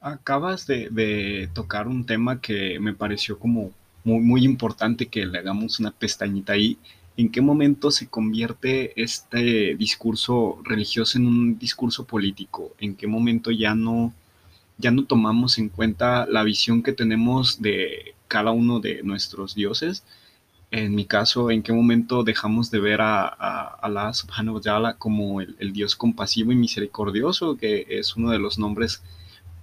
Acabas 0.00 0.66
de, 0.66 0.88
de 0.90 1.50
tocar 1.54 1.88
un 1.88 2.06
tema 2.06 2.40
que 2.40 2.78
me 2.78 2.94
pareció 2.94 3.38
como 3.38 3.72
muy, 4.04 4.20
muy 4.20 4.44
importante 4.44 5.06
que 5.06 5.26
le 5.26 5.38
hagamos 5.38 5.80
una 5.80 5.90
pestañita 5.90 6.52
ahí 6.52 6.78
en 7.18 7.32
qué 7.32 7.40
momento 7.40 7.90
se 7.90 8.06
convierte 8.06 9.02
este 9.02 9.74
discurso 9.74 10.60
religioso 10.62 11.18
en 11.18 11.26
un 11.26 11.58
discurso 11.58 12.04
político, 12.04 12.76
en 12.78 12.94
qué 12.94 13.08
momento 13.08 13.50
ya 13.50 13.74
no, 13.74 14.14
ya 14.78 14.92
no 14.92 15.04
tomamos 15.04 15.58
en 15.58 15.68
cuenta 15.68 16.26
la 16.26 16.44
visión 16.44 16.80
que 16.80 16.92
tenemos 16.92 17.60
de 17.60 18.14
cada 18.28 18.52
uno 18.52 18.78
de 18.78 19.02
nuestros 19.02 19.56
dioses. 19.56 20.04
En 20.70 20.94
mi 20.94 21.06
caso, 21.06 21.50
en 21.50 21.64
qué 21.64 21.72
momento 21.72 22.22
dejamos 22.22 22.70
de 22.70 22.78
ver 22.78 23.00
a, 23.00 23.26
a 23.26 23.64
Allah 23.82 24.14
subhanahu 24.14 24.60
como 24.98 25.40
el, 25.40 25.56
el, 25.58 25.72
Dios 25.72 25.96
compasivo 25.96 26.52
y 26.52 26.56
misericordioso, 26.56 27.56
que 27.56 27.84
es 27.88 28.14
uno 28.14 28.30
de 28.30 28.38
los 28.38 28.60
nombres 28.60 29.02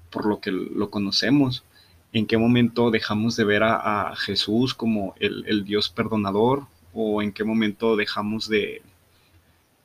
por 0.09 0.25
lo 0.25 0.41
que 0.41 0.51
lo 0.51 0.89
conocemos. 0.89 1.63
En 2.11 2.25
qué 2.25 2.37
momento 2.37 2.91
dejamos 2.91 3.37
de 3.37 3.45
ver 3.45 3.63
a, 3.63 4.09
a 4.09 4.15
Jesús 4.17 4.73
como 4.73 5.15
el, 5.21 5.45
el 5.47 5.63
Dios 5.63 5.89
perdonador, 5.89 6.67
o 6.95 7.21
en 7.21 7.31
qué 7.33 7.43
momento 7.43 7.95
dejamos 7.97 8.49
de, 8.49 8.81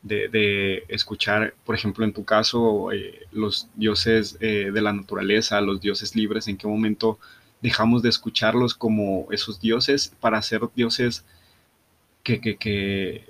de, 0.02 0.84
escuchar, 0.88 1.54
por 1.64 1.74
ejemplo, 1.74 2.04
en 2.04 2.12
tu 2.12 2.24
caso, 2.24 2.92
eh, 2.92 3.26
los 3.32 3.68
dioses 3.74 4.38
eh, 4.40 4.70
de 4.72 4.80
la 4.80 4.92
naturaleza, 4.92 5.60
los 5.60 5.80
dioses 5.80 6.14
libres, 6.14 6.48
en 6.48 6.56
qué 6.56 6.66
momento 6.66 7.18
dejamos 7.60 8.02
de 8.02 8.08
escucharlos 8.08 8.74
como 8.74 9.26
esos 9.32 9.60
dioses 9.60 10.14
para 10.20 10.40
ser 10.40 10.62
dioses 10.74 11.24
que, 12.22 12.40
que, 12.40 12.56
que, 12.56 13.26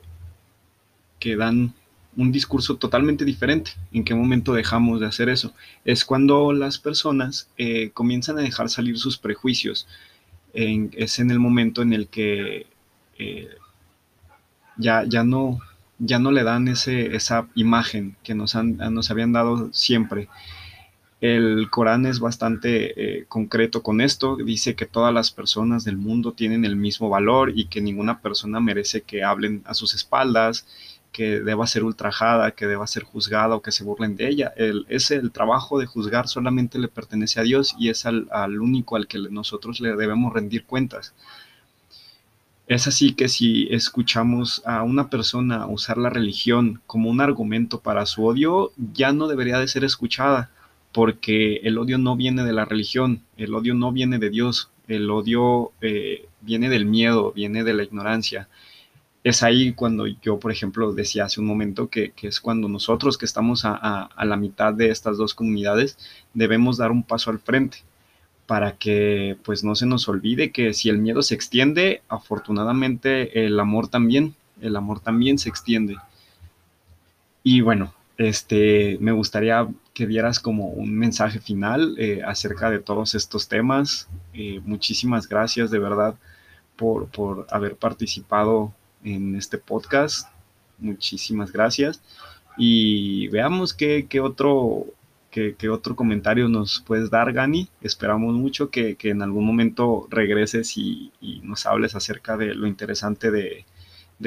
que 1.18 1.36
dan 1.36 1.74
un 2.16 2.32
discurso 2.32 2.76
totalmente 2.76 3.24
diferente. 3.24 3.72
¿En 3.92 4.04
qué 4.04 4.14
momento 4.14 4.52
dejamos 4.52 5.00
de 5.00 5.06
hacer 5.06 5.28
eso? 5.30 5.54
Es 5.84 6.04
cuando 6.04 6.52
las 6.52 6.78
personas 6.78 7.48
eh, 7.56 7.90
comienzan 7.92 8.38
a 8.38 8.42
dejar 8.42 8.68
salir 8.68 8.98
sus 8.98 9.16
prejuicios. 9.16 9.88
Es 10.52 11.20
en 11.20 11.30
el 11.30 11.38
momento 11.38 11.80
en 11.80 11.92
el 11.92 12.08
que 12.08 12.66
ya, 14.80 15.04
ya, 15.04 15.24
no, 15.24 15.60
ya 15.98 16.18
no 16.18 16.32
le 16.32 16.42
dan 16.42 16.68
ese, 16.68 17.14
esa 17.14 17.46
imagen 17.54 18.16
que 18.22 18.34
nos, 18.34 18.54
han, 18.54 18.78
nos 18.78 19.10
habían 19.10 19.32
dado 19.32 19.70
siempre. 19.72 20.28
El 21.20 21.68
Corán 21.68 22.06
es 22.06 22.18
bastante 22.18 22.94
eh, 22.96 23.24
concreto 23.28 23.82
con 23.82 24.00
esto, 24.00 24.36
dice 24.36 24.74
que 24.74 24.86
todas 24.86 25.12
las 25.12 25.30
personas 25.30 25.84
del 25.84 25.98
mundo 25.98 26.32
tienen 26.32 26.64
el 26.64 26.76
mismo 26.76 27.10
valor 27.10 27.52
y 27.54 27.66
que 27.66 27.82
ninguna 27.82 28.20
persona 28.20 28.58
merece 28.58 29.02
que 29.02 29.22
hablen 29.22 29.62
a 29.66 29.74
sus 29.74 29.94
espaldas, 29.94 30.66
que 31.12 31.40
deba 31.40 31.66
ser 31.66 31.84
ultrajada, 31.84 32.52
que 32.52 32.66
deba 32.66 32.86
ser 32.86 33.02
juzgada 33.02 33.54
o 33.54 33.60
que 33.62 33.72
se 33.72 33.84
burlen 33.84 34.16
de 34.16 34.28
ella. 34.28 34.52
El, 34.56 34.86
ese, 34.88 35.16
el 35.16 35.30
trabajo 35.30 35.78
de 35.78 35.86
juzgar 35.86 36.26
solamente 36.26 36.78
le 36.78 36.88
pertenece 36.88 37.40
a 37.40 37.42
Dios 37.42 37.74
y 37.78 37.90
es 37.90 38.06
al, 38.06 38.28
al 38.30 38.60
único 38.60 38.96
al 38.96 39.06
que 39.06 39.18
nosotros 39.18 39.80
le 39.80 39.96
debemos 39.96 40.32
rendir 40.32 40.64
cuentas. 40.64 41.14
Es 42.70 42.86
así 42.86 43.14
que 43.14 43.28
si 43.28 43.66
escuchamos 43.72 44.62
a 44.64 44.84
una 44.84 45.10
persona 45.10 45.66
usar 45.66 45.98
la 45.98 46.08
religión 46.08 46.80
como 46.86 47.10
un 47.10 47.20
argumento 47.20 47.80
para 47.80 48.06
su 48.06 48.24
odio, 48.24 48.70
ya 48.94 49.12
no 49.12 49.26
debería 49.26 49.58
de 49.58 49.66
ser 49.66 49.82
escuchada, 49.82 50.52
porque 50.92 51.56
el 51.64 51.78
odio 51.78 51.98
no 51.98 52.14
viene 52.14 52.44
de 52.44 52.52
la 52.52 52.64
religión, 52.64 53.22
el 53.36 53.56
odio 53.56 53.74
no 53.74 53.90
viene 53.90 54.20
de 54.20 54.30
Dios, 54.30 54.70
el 54.86 55.10
odio 55.10 55.72
eh, 55.80 56.28
viene 56.42 56.68
del 56.68 56.86
miedo, 56.86 57.32
viene 57.32 57.64
de 57.64 57.74
la 57.74 57.82
ignorancia. 57.82 58.48
Es 59.24 59.42
ahí 59.42 59.72
cuando 59.72 60.06
yo, 60.06 60.38
por 60.38 60.52
ejemplo, 60.52 60.92
decía 60.92 61.24
hace 61.24 61.40
un 61.40 61.46
momento 61.46 61.88
que, 61.90 62.12
es 62.22 62.40
cuando 62.40 62.68
nosotros 62.68 63.18
que 63.18 63.24
estamos 63.24 63.64
a 63.64 64.24
la 64.24 64.36
mitad 64.36 64.72
de 64.72 64.90
estas 64.90 65.18
dos 65.18 65.34
comunidades 65.34 65.98
debemos 66.34 66.76
dar 66.76 66.92
un 66.92 67.02
paso 67.02 67.30
al 67.30 67.40
frente 67.40 67.78
para 68.50 68.72
que 68.72 69.36
pues 69.44 69.62
no 69.62 69.76
se 69.76 69.86
nos 69.86 70.08
olvide 70.08 70.50
que 70.50 70.74
si 70.74 70.88
el 70.88 70.98
miedo 70.98 71.22
se 71.22 71.36
extiende, 71.36 72.02
afortunadamente 72.08 73.46
el 73.46 73.60
amor 73.60 73.86
también, 73.86 74.34
el 74.60 74.74
amor 74.74 74.98
también 74.98 75.38
se 75.38 75.48
extiende. 75.48 75.98
Y 77.44 77.60
bueno, 77.60 77.94
este, 78.16 78.98
me 79.00 79.12
gustaría 79.12 79.68
que 79.94 80.04
dieras 80.04 80.40
como 80.40 80.66
un 80.66 80.92
mensaje 80.98 81.38
final 81.38 81.94
eh, 81.96 82.22
acerca 82.26 82.72
de 82.72 82.80
todos 82.80 83.14
estos 83.14 83.46
temas. 83.46 84.08
Eh, 84.34 84.60
muchísimas 84.64 85.28
gracias 85.28 85.70
de 85.70 85.78
verdad 85.78 86.16
por, 86.74 87.06
por 87.06 87.46
haber 87.52 87.76
participado 87.76 88.74
en 89.04 89.36
este 89.36 89.58
podcast. 89.58 90.28
Muchísimas 90.80 91.52
gracias. 91.52 92.02
Y 92.58 93.28
veamos 93.28 93.74
qué, 93.74 94.08
qué 94.08 94.18
otro 94.18 94.86
¿Qué, 95.30 95.54
¿Qué, 95.56 95.68
otro 95.68 95.94
comentario 95.94 96.48
nos 96.48 96.80
puedes 96.80 97.08
dar, 97.08 97.32
Gani? 97.32 97.68
Esperamos 97.80 98.34
mucho 98.34 98.70
que, 98.70 98.96
en 99.00 99.22
algún 99.22 99.46
momento 99.46 100.08
regreses 100.10 100.76
y, 100.76 101.12
nos 101.44 101.66
hables 101.66 101.94
acerca 101.94 102.36
de 102.36 102.54
lo 102.54 102.66
interesante 102.66 103.30
de, 103.30 103.64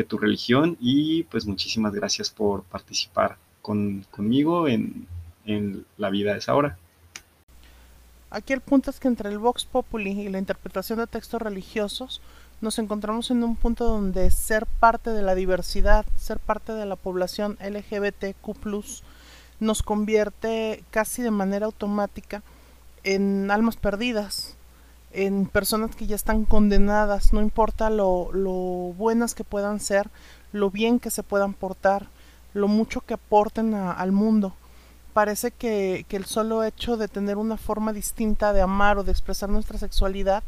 tu 0.08 0.18
religión 0.18 0.78
y 0.80 1.24
pues 1.24 1.46
muchísimas 1.46 1.94
gracias 1.94 2.32
por 2.32 2.64
participar 2.64 3.38
con, 3.62 4.06
conmigo 4.10 4.68
en, 4.68 5.08
en 5.46 5.86
la 5.98 6.10
vida 6.10 6.34
de 6.34 6.40
esa 6.40 6.56
hora. 6.56 6.78
Aquí 8.32 8.54
el 8.54 8.62
punto 8.62 8.90
es 8.90 9.00
que 9.00 9.08
entre 9.08 9.30
el 9.30 9.38
Vox 9.38 9.66
Populi 9.66 10.12
y 10.12 10.30
la 10.30 10.40
interpretación 10.40 10.98
de 11.00 11.08
textos 11.08 11.42
religiosos 11.42 12.22
nos 12.62 12.80
encontramos 12.80 13.30
en 13.30 13.44
un 13.44 13.56
punto 13.56 13.86
donde 13.86 14.32
ser 14.32 14.66
parte 14.66 15.12
de 15.12 15.22
la 15.22 15.36
diversidad, 15.36 16.06
ser 16.16 16.40
parte 16.40 16.72
de 16.72 16.86
la 16.86 16.96
población 16.96 17.58
LGBTQ 17.62 18.56
nos 19.64 19.84
convierte 19.84 20.84
casi 20.92 21.22
de 21.22 21.32
manera 21.32 21.66
automática 21.66 22.44
en 23.04 23.50
almas 23.52 23.76
perdidas, 23.76 24.56
en 25.12 25.46
personas 25.46 25.96
que 25.96 26.08
ya 26.08 26.16
están 26.16 26.46
condenadas, 26.46 27.34
no 27.34 27.42
importa 27.42 27.90
lo, 27.90 28.30
buenas 28.98 29.36
que 29.36 29.44
puedan 29.44 29.80
ser, 29.80 30.10
lo 30.52 30.70
bien 30.70 31.00
que 31.00 31.12
se 31.12 31.24
puedan 31.24 31.54
portar, 31.54 32.08
lo 32.54 32.68
mucho 32.68 33.02
que 33.02 33.16
aporten 33.16 33.74
al 33.74 34.12
mundo. 34.12 34.54
Parece 35.14 35.52
que, 35.52 36.06
que 36.08 36.18
el 36.18 36.26
solo 36.26 36.64
hecho 36.64 36.98
de 36.98 37.08
tener 37.08 37.38
una 37.38 37.58
forma 37.58 37.94
distinta 37.94 38.54
de 38.54 38.62
amar 38.62 38.98
o 38.98 39.04
de 39.04 39.12
expresar 39.12 39.50
nuestra 39.50 39.78
sexualidad 39.78 40.44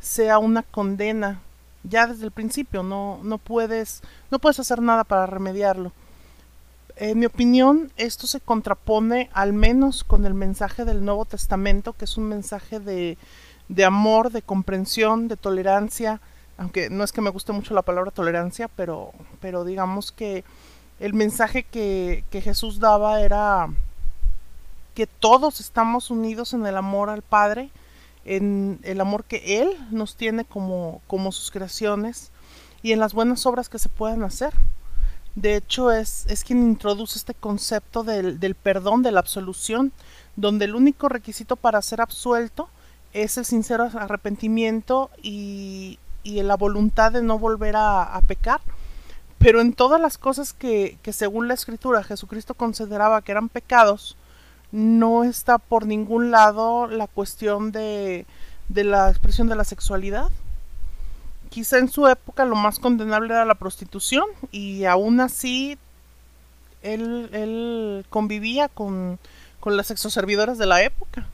sea 0.00 0.38
una 0.38 0.62
condena 0.62 1.40
ya 1.84 2.06
desde 2.06 2.24
el 2.24 2.32
principio, 2.32 2.82
no, 2.82 3.20
no 3.22 3.38
puedes, 3.38 4.02
no 4.30 4.40
puedes 4.40 4.58
hacer 4.58 4.82
nada 4.82 5.04
para 5.04 5.26
remediarlo 5.26 5.92
en 7.00 7.18
mi 7.18 7.26
opinión, 7.26 7.92
esto 7.96 8.26
se 8.26 8.40
contrapone 8.40 9.30
al 9.32 9.52
menos 9.52 10.04
con 10.04 10.26
el 10.26 10.34
mensaje 10.34 10.84
del 10.84 11.04
Nuevo 11.04 11.24
Testamento, 11.24 11.92
que 11.92 12.04
es 12.04 12.16
un 12.16 12.24
mensaje 12.24 12.80
de, 12.80 13.16
de 13.68 13.84
amor, 13.84 14.32
de 14.32 14.42
comprensión, 14.42 15.28
de 15.28 15.36
tolerancia, 15.36 16.20
aunque 16.56 16.90
no 16.90 17.04
es 17.04 17.12
que 17.12 17.20
me 17.20 17.30
guste 17.30 17.52
mucho 17.52 17.72
la 17.74 17.82
palabra 17.82 18.10
tolerancia, 18.10 18.68
pero, 18.68 19.12
pero 19.40 19.64
digamos 19.64 20.10
que 20.10 20.44
el 20.98 21.14
mensaje 21.14 21.62
que, 21.62 22.24
que 22.30 22.40
Jesús 22.40 22.80
daba 22.80 23.20
era 23.20 23.68
que 24.94 25.06
todos 25.06 25.60
estamos 25.60 26.10
unidos 26.10 26.52
en 26.52 26.66
el 26.66 26.76
amor 26.76 27.10
al 27.10 27.22
Padre, 27.22 27.70
en 28.24 28.80
el 28.82 29.00
amor 29.00 29.22
que 29.22 29.62
Él 29.62 29.70
nos 29.92 30.16
tiene 30.16 30.44
como, 30.44 31.00
como 31.06 31.30
sus 31.30 31.52
creaciones 31.52 32.32
y 32.82 32.90
en 32.90 32.98
las 32.98 33.14
buenas 33.14 33.46
obras 33.46 33.68
que 33.68 33.78
se 33.78 33.88
puedan 33.88 34.24
hacer. 34.24 34.52
De 35.40 35.54
hecho, 35.54 35.92
es, 35.92 36.26
es 36.28 36.42
quien 36.42 36.64
introduce 36.64 37.16
este 37.16 37.32
concepto 37.32 38.02
del, 38.02 38.40
del, 38.40 38.56
perdón, 38.56 39.04
de 39.04 39.12
la 39.12 39.20
absolución, 39.20 39.92
donde 40.34 40.64
el 40.64 40.74
único 40.74 41.08
requisito 41.08 41.54
para 41.54 41.80
ser 41.80 42.00
absuelto 42.00 42.68
es 43.12 43.38
el 43.38 43.44
sincero 43.44 43.84
arrepentimiento 43.84 45.10
y, 45.22 46.00
y 46.24 46.42
la 46.42 46.56
voluntad 46.56 47.12
de 47.12 47.22
no 47.22 47.38
volver 47.38 47.76
a, 47.76 48.20
pecar. 48.26 48.60
Pero 49.38 49.60
en 49.60 49.74
todas 49.74 50.00
las 50.00 50.18
cosas 50.18 50.52
que, 50.54 50.98
que 51.02 51.12
según 51.12 51.46
la 51.46 51.54
escritura 51.54 52.02
Jesucristo 52.02 52.54
consideraba 52.54 53.22
que 53.22 53.30
eran 53.30 53.48
pecados, 53.48 54.16
no 54.72 55.22
está 55.22 55.58
por 55.58 55.86
ningún 55.86 56.32
lado 56.32 56.88
la 56.88 57.06
cuestión 57.06 57.70
de, 57.70 58.26
de 58.68 58.82
la 58.82 59.08
expresión 59.08 59.46
de 59.46 59.54
la 59.54 59.62
sexualidad. 59.62 60.30
Quizá 61.50 61.78
en 61.78 61.88
su 61.88 62.06
época 62.06 62.44
lo 62.44 62.56
más 62.56 62.78
condenable 62.78 63.34
era 63.34 63.44
la 63.44 63.54
prostitución 63.54 64.26
y 64.50 64.84
aún 64.84 65.20
así 65.20 65.78
él, 66.82 68.04
convivía 68.10 68.68
con, 68.68 69.18
con 69.60 69.76
las 69.76 69.90
exoservidoras 69.90 70.58
de 70.58 70.66
la 70.66 70.82
época. 70.82 71.26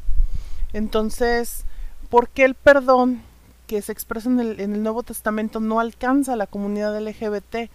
Entonces, 0.73 1.65
¿por 2.11 2.29
qué 2.29 2.45
el 2.45 2.55
perdón 2.55 3.23
que 3.67 3.81
se 3.83 3.93
expresa 3.93 4.29
en 4.29 4.41
el, 4.41 4.61
en 4.61 4.75
el 4.75 4.83
Nuevo 4.83 5.03
Testamento 5.03 5.61
no 5.61 5.81
alcanza 5.81 6.33
a 6.33 6.37
la 6.37 6.47
comunidad 6.47 7.01
LGBT? 7.01 7.71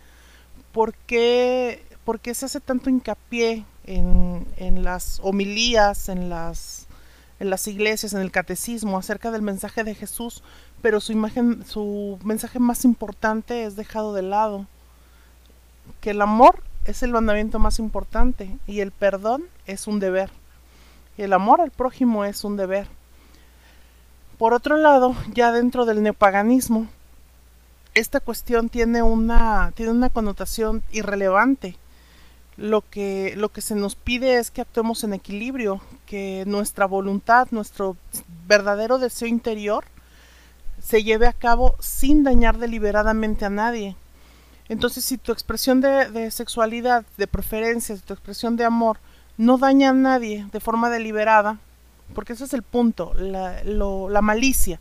¿Por 0.72 0.93
qué, 0.93 1.84
por 2.05 2.19
qué 2.19 2.34
se 2.34 2.46
hace 2.46 2.60
tanto 2.60 2.89
hincapié 2.89 3.65
en, 3.86 4.46
en 4.58 4.84
las 4.84 5.19
homilías, 5.24 6.10
en 6.10 6.29
las, 6.29 6.88
en 7.39 7.50
las 7.50 7.67
iglesias, 7.67 8.13
en 8.13 8.22
el 8.22 8.31
catecismo 8.31 8.98
acerca 8.98 9.31
del 9.31 9.41
mensaje 9.41 9.84
de 9.84 9.96
Jesús, 9.96 10.43
pero 10.82 11.00
su 11.00 11.12
imagen, 11.12 11.66
su 11.66 12.20
mensaje 12.24 12.60
más 12.60 12.86
importante 12.86 13.64
es 13.64 13.76
dejado 13.76 14.14
de 14.14 14.22
lado. 14.22 14.66
Que 16.02 16.12
el 16.12 16.22
amor 16.22 16.64
es 16.86 17.04
el 17.04 17.12
mandamiento 17.12 17.60
más 17.60 17.80
importante 17.80 18.58
y 18.68 18.80
el 18.80 18.92
perdón 18.92 19.44
es 19.66 19.88
un 19.88 20.00
deber. 20.00 20.30
El 21.18 21.34
amor 21.34 21.62
al 21.62 21.72
prójimo 21.72 22.26
es 22.26 22.44
un 22.44 22.58
deber. 22.58 22.88
Por 24.38 24.54
otro 24.54 24.78
lado, 24.78 25.16
ya 25.34 25.52
dentro 25.52 25.86
del 25.86 26.02
neopaganismo, 26.02 26.88
esta 27.94 28.20
cuestión 28.20 28.70
tiene 28.70 29.04
una, 29.04 29.74
tiene 29.76 29.92
una 29.92 30.10
connotación 30.10 30.84
irrelevante 30.92 31.78
lo 32.60 32.82
que, 32.82 33.34
lo 33.38 33.50
que 33.50 33.62
se 33.62 33.74
nos 33.74 33.96
pide 33.96 34.38
es 34.38 34.52
que 34.52 34.62
actuemos 34.62 35.04
en 35.04 35.14
equilibrio, 35.14 35.82
que 36.06 36.44
nuestra 36.46 36.86
voluntad, 36.86 37.48
nuestro 37.52 37.96
verdadero 38.48 38.98
deseo 38.98 39.30
interior 39.30 39.86
se 40.82 41.04
lleve 41.04 41.28
a 41.28 41.34
cabo 41.34 41.76
sin 41.80 42.24
dañar 42.24 42.58
deliberadamente 42.58 43.46
a 43.46 43.50
nadie. 43.50 43.96
Entonces, 44.68 45.04
si 45.04 45.18
tu 45.18 45.32
expresión 45.32 45.82
de, 45.82 46.30
sexualidad, 46.32 47.06
de 47.18 47.28
preferencias, 47.28 48.04
tu 48.04 48.14
expresión 48.14 48.56
de 48.56 48.66
amor 48.66 49.00
no 49.38 49.58
daña 49.58 49.90
a 49.90 49.94
nadie 49.94 50.48
de 50.52 50.60
forma 50.60 50.90
deliberada, 50.90 51.58
porque 52.14 52.34
ese 52.34 52.44
es 52.44 52.54
el 52.54 52.62
punto, 52.62 53.14
la, 53.16 53.64
lo, 53.64 54.10
la 54.10 54.22
malicia. 54.22 54.80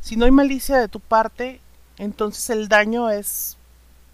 Si 0.00 0.16
no 0.16 0.24
hay 0.24 0.30
malicia 0.30 0.76
de 0.76 0.88
tu 0.88 1.00
parte, 1.00 1.60
entonces 1.96 2.50
el 2.50 2.68
daño 2.68 3.10
es 3.10 3.56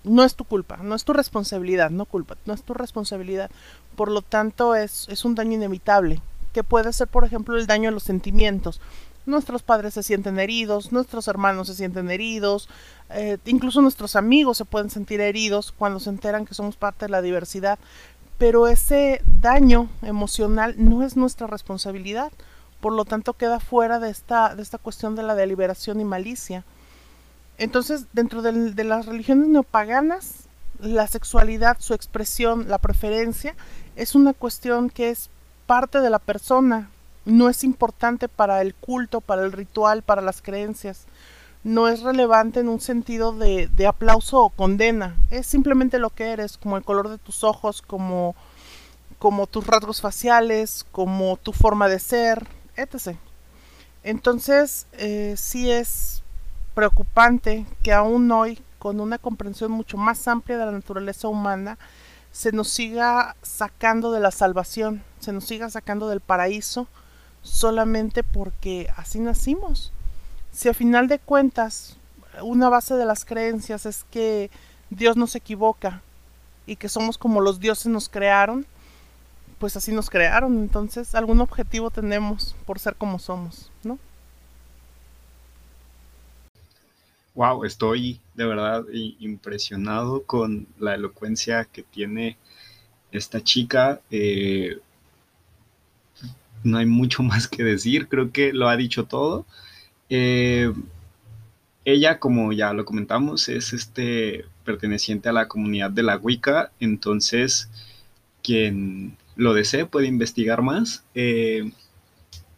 no 0.06 0.22
es 0.24 0.36
tu 0.36 0.44
culpa, 0.44 0.78
no 0.78 0.94
es 0.94 1.04
tu 1.04 1.12
responsabilidad, 1.12 1.90
no 1.90 2.04
culpa, 2.04 2.36
no 2.46 2.54
es 2.54 2.62
tu 2.62 2.74
responsabilidad. 2.74 3.50
Por 3.96 4.10
lo 4.10 4.22
tanto, 4.22 4.74
es, 4.74 5.08
es 5.08 5.24
un 5.24 5.34
daño 5.34 5.54
inevitable, 5.54 6.22
que 6.52 6.64
puede 6.64 6.92
ser, 6.92 7.08
por 7.08 7.24
ejemplo, 7.24 7.56
el 7.56 7.66
daño 7.66 7.88
a 7.88 7.92
los 7.92 8.04
sentimientos. 8.04 8.80
Nuestros 9.26 9.62
padres 9.62 9.94
se 9.94 10.04
sienten 10.04 10.38
heridos, 10.38 10.92
nuestros 10.92 11.26
hermanos 11.26 11.66
se 11.66 11.74
sienten 11.74 12.10
heridos, 12.10 12.68
eh, 13.10 13.38
incluso 13.44 13.82
nuestros 13.82 14.14
amigos 14.14 14.56
se 14.56 14.64
pueden 14.64 14.88
sentir 14.88 15.20
heridos 15.20 15.74
cuando 15.76 15.98
se 15.98 16.10
enteran 16.10 16.46
que 16.46 16.54
somos 16.54 16.76
parte 16.76 17.06
de 17.06 17.10
la 17.10 17.22
diversidad, 17.22 17.78
pero 18.38 18.68
ese 18.68 19.22
daño 19.40 19.88
emocional 20.02 20.74
no 20.78 21.02
es 21.02 21.16
nuestra 21.16 21.48
responsabilidad, 21.48 22.30
por 22.80 22.92
lo 22.92 23.04
tanto 23.04 23.32
queda 23.32 23.58
fuera 23.58 23.98
de 23.98 24.10
esta, 24.10 24.54
de 24.54 24.62
esta 24.62 24.78
cuestión 24.78 25.16
de 25.16 25.24
la 25.24 25.34
deliberación 25.34 26.00
y 26.00 26.04
malicia. 26.04 26.64
Entonces, 27.58 28.04
dentro 28.12 28.42
de, 28.42 28.52
de 28.52 28.84
las 28.84 29.06
religiones 29.06 29.48
neopaganas, 29.48 30.46
la 30.78 31.08
sexualidad, 31.08 31.78
su 31.80 31.94
expresión, 31.94 32.68
la 32.68 32.78
preferencia, 32.78 33.54
es 33.96 34.14
una 34.14 34.34
cuestión 34.34 34.90
que 34.90 35.10
es 35.10 35.30
parte 35.66 36.00
de 36.00 36.10
la 36.10 36.18
persona, 36.18 36.90
no 37.26 37.50
es 37.50 37.64
importante 37.64 38.28
para 38.28 38.62
el 38.62 38.74
culto, 38.74 39.20
para 39.20 39.42
el 39.42 39.52
ritual, 39.52 40.02
para 40.02 40.22
las 40.22 40.40
creencias, 40.40 41.06
no 41.64 41.88
es 41.88 42.02
relevante 42.02 42.60
en 42.60 42.68
un 42.68 42.80
sentido 42.80 43.32
de, 43.32 43.66
de 43.66 43.86
aplauso 43.88 44.40
o 44.40 44.50
condena, 44.50 45.16
es 45.30 45.46
simplemente 45.46 45.98
lo 45.98 46.10
que 46.10 46.30
eres, 46.30 46.56
como 46.56 46.76
el 46.76 46.84
color 46.84 47.08
de 47.08 47.18
tus 47.18 47.42
ojos, 47.42 47.82
como, 47.82 48.36
como 49.18 49.48
tus 49.48 49.66
rasgos 49.66 50.00
faciales, 50.00 50.86
como 50.92 51.36
tu 51.36 51.52
forma 51.52 51.88
de 51.88 51.98
ser, 51.98 52.46
etc. 52.76 53.16
Entonces, 54.04 54.86
eh, 54.92 55.34
sí 55.36 55.70
es 55.70 56.22
preocupante 56.74 57.66
que 57.82 57.92
aún 57.92 58.30
hoy, 58.30 58.62
con 58.78 59.00
una 59.00 59.18
comprensión 59.18 59.72
mucho 59.72 59.96
más 59.96 60.28
amplia 60.28 60.58
de 60.58 60.66
la 60.66 60.72
naturaleza 60.72 61.26
humana, 61.26 61.76
se 62.30 62.52
nos 62.52 62.68
siga 62.68 63.34
sacando 63.42 64.12
de 64.12 64.20
la 64.20 64.30
salvación, 64.30 65.02
se 65.18 65.32
nos 65.32 65.44
siga 65.44 65.70
sacando 65.70 66.06
del 66.08 66.20
paraíso, 66.20 66.86
solamente 67.46 68.22
porque 68.22 68.90
así 68.96 69.18
nacimos. 69.18 69.92
Si 70.52 70.68
a 70.68 70.74
final 70.74 71.08
de 71.08 71.18
cuentas 71.18 71.96
una 72.42 72.68
base 72.68 72.94
de 72.94 73.06
las 73.06 73.24
creencias 73.24 73.86
es 73.86 74.04
que 74.10 74.50
Dios 74.90 75.16
nos 75.16 75.34
equivoca 75.34 76.02
y 76.66 76.76
que 76.76 76.88
somos 76.88 77.18
como 77.18 77.40
los 77.40 77.60
dioses 77.60 77.86
nos 77.86 78.08
crearon, 78.08 78.66
pues 79.58 79.76
así 79.76 79.92
nos 79.92 80.10
crearon, 80.10 80.58
entonces 80.58 81.14
algún 81.14 81.40
objetivo 81.40 81.90
tenemos 81.90 82.54
por 82.66 82.78
ser 82.78 82.94
como 82.96 83.18
somos, 83.18 83.70
¿no? 83.84 83.98
wow, 87.36 87.64
estoy 87.64 88.18
de 88.34 88.46
verdad 88.46 88.84
impresionado 88.90 90.24
con 90.24 90.66
la 90.78 90.94
elocuencia 90.94 91.66
que 91.66 91.82
tiene 91.82 92.36
esta 93.12 93.44
chica. 93.44 94.00
Eh, 94.10 94.78
no 96.66 96.78
hay 96.78 96.86
mucho 96.86 97.22
más 97.22 97.48
que 97.48 97.64
decir, 97.64 98.08
creo 98.08 98.32
que 98.32 98.52
lo 98.52 98.68
ha 98.68 98.76
dicho 98.76 99.04
todo. 99.04 99.46
Eh, 100.10 100.72
ella, 101.84 102.18
como 102.18 102.52
ya 102.52 102.72
lo 102.72 102.84
comentamos, 102.84 103.48
es 103.48 103.72
este 103.72 104.44
perteneciente 104.64 105.28
a 105.28 105.32
la 105.32 105.48
comunidad 105.48 105.90
de 105.90 106.02
la 106.02 106.16
Wicca, 106.16 106.72
entonces 106.80 107.70
quien 108.42 109.16
lo 109.36 109.54
desee 109.54 109.86
puede 109.86 110.08
investigar 110.08 110.62
más. 110.62 111.04
Eh, 111.14 111.70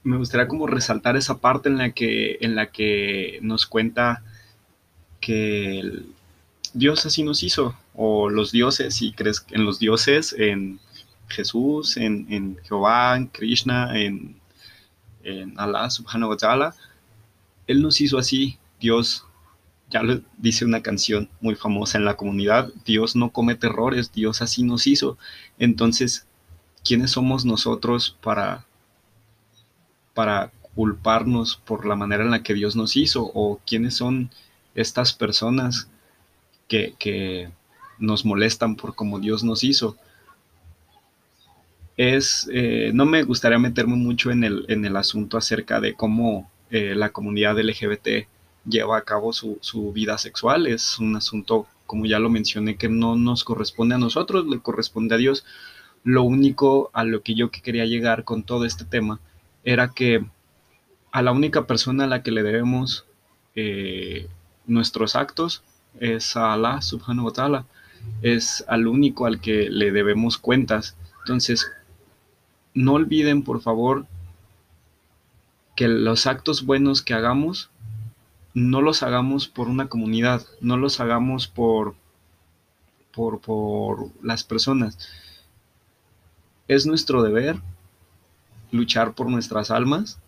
me 0.03 0.17
gustaría 0.17 0.49
como 0.49 0.67
resaltar 0.67 1.17
esa 1.17 1.39
parte 1.39 1.69
en 1.69 1.77
la 1.77 1.91
que, 1.91 2.39
en 2.41 2.55
la 2.55 2.71
que 2.71 3.39
nos 3.43 3.67
cuenta 3.67 4.23
que 5.21 6.03
Dios 6.73 7.05
así 7.05 7.23
nos 7.23 7.43
hizo, 7.43 7.75
o 7.95 8.31
los 8.31 8.53
dioses, 8.53 8.95
si 8.95 9.13
crees 9.13 9.45
en 9.51 9.65
los 9.65 9.79
dioses, 9.79 10.35
en 10.39 10.81
Jesús, 11.29 11.97
en, 11.97 12.59
Jehová, 12.65 13.17
en 13.17 13.27
Krishna, 13.27 13.99
en, 13.99 14.41
en 15.23 15.59
Allah 15.59 15.91
subhanahu 15.91 16.31
wa 16.31 16.37
ta'ala, 16.37 16.75
Él 17.67 17.83
nos 17.83 18.01
hizo 18.01 18.19
así, 18.19 18.59
Dios, 18.81 19.25
ya 19.91 20.03
lo 20.03 20.21
dice 20.37 20.65
una 20.65 20.83
canción 20.83 21.29
muy 21.41 21.55
famosa 21.55 21.99
en 21.99 22.05
la 22.05 22.17
comunidad, 22.17 22.73
Dios 22.85 23.17
no 23.17 23.31
comete 23.31 23.67
errores, 23.67 24.13
Dios 24.13 24.43
así 24.43 24.63
nos 24.63 24.87
hizo. 24.87 25.19
Entonces, 25.59 26.27
¿quiénes 26.85 27.13
somos 27.13 27.45
nosotros 27.45 28.17
para, 28.23 28.67
para 30.15 30.51
culparnos 30.75 31.57
por 31.57 31.87
la 31.87 31.97
manera 31.97 32.25
en 32.25 32.31
la 32.31 32.43
que 32.43 32.55
Dios 32.55 32.77
nos 32.77 32.97
hizo? 32.97 33.31
¿O 33.35 33.61
quiénes 33.67 33.95
son 33.95 34.31
estas 34.75 35.13
personas 35.13 35.89
que, 36.69 37.51
nos 37.99 38.25
molestan 38.25 38.77
por 38.77 38.95
cómo 38.95 39.19
Dios 39.19 39.43
nos 39.43 39.65
hizo. 39.65 39.97
Es, 41.99 42.49
eh, 42.53 42.93
no 42.95 43.05
me 43.07 43.25
gustaría 43.25 43.59
meterme 43.59 43.97
mucho 43.97 44.31
en 44.31 44.45
el, 44.45 44.65
en 44.69 44.85
el 44.85 44.97
asunto 44.97 45.37
acerca 45.37 45.81
de 45.81 45.95
cómo 45.95 46.49
eh, 46.71 46.95
la 46.95 47.11
comunidad 47.11 47.59
LGBT 47.59 48.29
lleva 48.65 48.99
a 48.99 49.03
cabo 49.03 49.33
su, 49.33 49.59
su, 49.61 49.93
vida 49.93 50.17
sexual. 50.17 50.69
Es 50.69 51.01
un 51.01 51.17
asunto, 51.17 51.67
como 51.87 52.07
ya 52.07 52.21
lo 52.21 52.31
mencioné, 52.31 52.77
que 52.77 52.89
no 52.89 53.17
nos 53.17 53.43
corresponde 53.43 53.97
a 53.97 53.99
nosotros, 53.99 54.47
le 54.47 54.61
corresponde 54.61 55.17
a 55.17 55.19
Dios. 55.19 55.45
Lo 56.05 56.23
único 56.23 56.91
a 56.93 57.03
lo 57.03 57.23
que 57.23 57.35
yo 57.35 57.51
quería 57.51 57.85
llegar 57.85 58.23
con 58.23 58.45
todo 58.45 58.65
este 58.65 58.85
tema 58.85 59.19
era 59.65 59.89
que 59.89 60.25
a 61.11 61.21
la 61.23 61.33
única 61.33 61.67
persona 61.67 62.05
a 62.05 62.07
la 62.07 62.23
que 62.23 62.31
le 62.31 62.45
debemos 62.45 63.07
eh, 63.57 64.29
nuestros 64.69 65.17
actos 65.17 65.65
es 65.99 66.37
a 66.37 66.53
Allah 66.53 66.81
subhanahu 66.81 67.27
wa 67.27 67.33
ta'ala. 67.33 67.67
es 68.23 68.65
al 68.69 68.87
único 68.87 69.27
al 69.27 69.41
que 69.41 69.69
le 69.69 69.91
debemos 69.91 70.39
cuentas. 70.39 70.97
Entonces, 71.25 71.67
no 72.79 72.93
olviden, 72.93 73.43
por 73.43 73.61
favor, 73.61 74.07
que 75.75 75.89
los 75.89 76.29
actos 76.29 76.65
buenos 76.65 77.03
que 77.03 77.13
hagamos, 77.13 77.71
no 78.55 78.81
los 78.83 79.03
hagamos 79.03 79.49
por 79.49 79.69
una 79.69 79.89
comunidad, 79.89 80.47
no 80.61 80.77
los 80.77 81.01
hagamos 81.01 81.49
por, 81.49 81.97
por, 83.13 83.41
por 83.41 84.11
las 84.23 84.45
personas. 84.45 84.97
Es 86.69 86.87
nuestro 86.87 87.25
deber 87.25 87.61
luchar 88.71 89.15
por 89.15 89.29
nuestras 89.29 89.73
almas, 89.73 90.21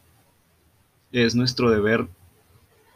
es 1.12 1.36
nuestro 1.36 1.70
deber 1.70 2.08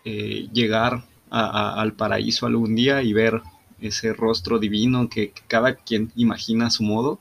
eh, 0.04 0.48
llegar 0.52 1.04
al 1.30 1.92
paraíso 1.92 2.46
algún 2.46 2.74
día 2.74 3.02
y 3.02 3.12
ver 3.12 3.40
ese 3.80 4.12
rostro 4.14 4.58
divino 4.58 5.08
que, 5.08 5.32
cada 5.46 5.76
quien 5.76 6.10
imagina 6.16 6.66
a 6.66 6.70
su 6.70 6.82
modo, 6.82 7.20